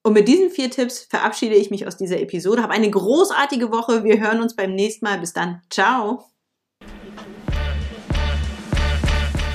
Und 0.05 0.15
mit 0.15 0.29
diesen 0.29 0.51
vier 0.51 0.71
Tipps 0.71 1.07
verabschiede 1.09 1.55
ich 1.55 1.71
mich 1.71 1.87
aus 1.87 1.97
dieser 1.97 2.21
Episode. 2.21 2.63
Hab 2.63 2.71
eine 2.71 2.91
großartige 2.91 3.71
Woche. 3.71 4.05
Wir 4.05 4.21
hören 4.21 4.43
uns 4.43 4.57
beim 4.57 4.75
nächsten 4.75 5.05
Mal. 5.05 5.19
Bis 5.19 5.33
dann. 5.33 5.63
Ciao. 5.71 6.25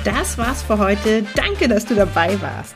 Das 0.06 0.38
war's 0.38 0.64
für 0.64 0.78
heute. 0.78 1.26
Danke, 1.36 1.68
dass 1.68 1.86
du 1.86 1.96
dabei 1.96 2.42
warst. 2.42 2.76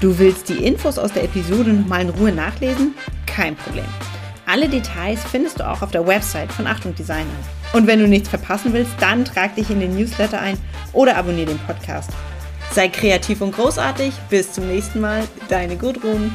Du 0.00 0.18
willst 0.18 0.48
die 0.48 0.64
Infos 0.64 0.98
aus 0.98 1.12
der 1.12 1.22
Episode 1.22 1.72
nochmal 1.72 2.02
in 2.02 2.10
Ruhe 2.10 2.32
nachlesen? 2.32 2.96
Kein 3.24 3.54
Problem. 3.54 3.86
Alle 4.46 4.68
Details 4.68 5.20
findest 5.30 5.60
du 5.60 5.68
auch 5.68 5.82
auf 5.82 5.90
der 5.90 6.06
Website 6.06 6.52
von 6.52 6.66
Achtung 6.66 6.94
Designer. 6.94 7.30
Und 7.72 7.86
wenn 7.86 8.00
du 8.00 8.08
nichts 8.08 8.28
verpassen 8.28 8.72
willst, 8.72 8.92
dann 9.00 9.24
trag 9.24 9.54
dich 9.54 9.70
in 9.70 9.80
den 9.80 9.96
Newsletter 9.96 10.40
ein 10.40 10.58
oder 10.92 11.16
abonniere 11.16 11.46
den 11.46 11.58
Podcast. 11.58 12.10
Sei 12.72 12.88
kreativ 12.88 13.40
und 13.40 13.54
großartig. 13.54 14.12
Bis 14.30 14.52
zum 14.52 14.66
nächsten 14.66 15.00
Mal. 15.00 15.24
Deine 15.48 15.76
Gudrun. 15.76 16.34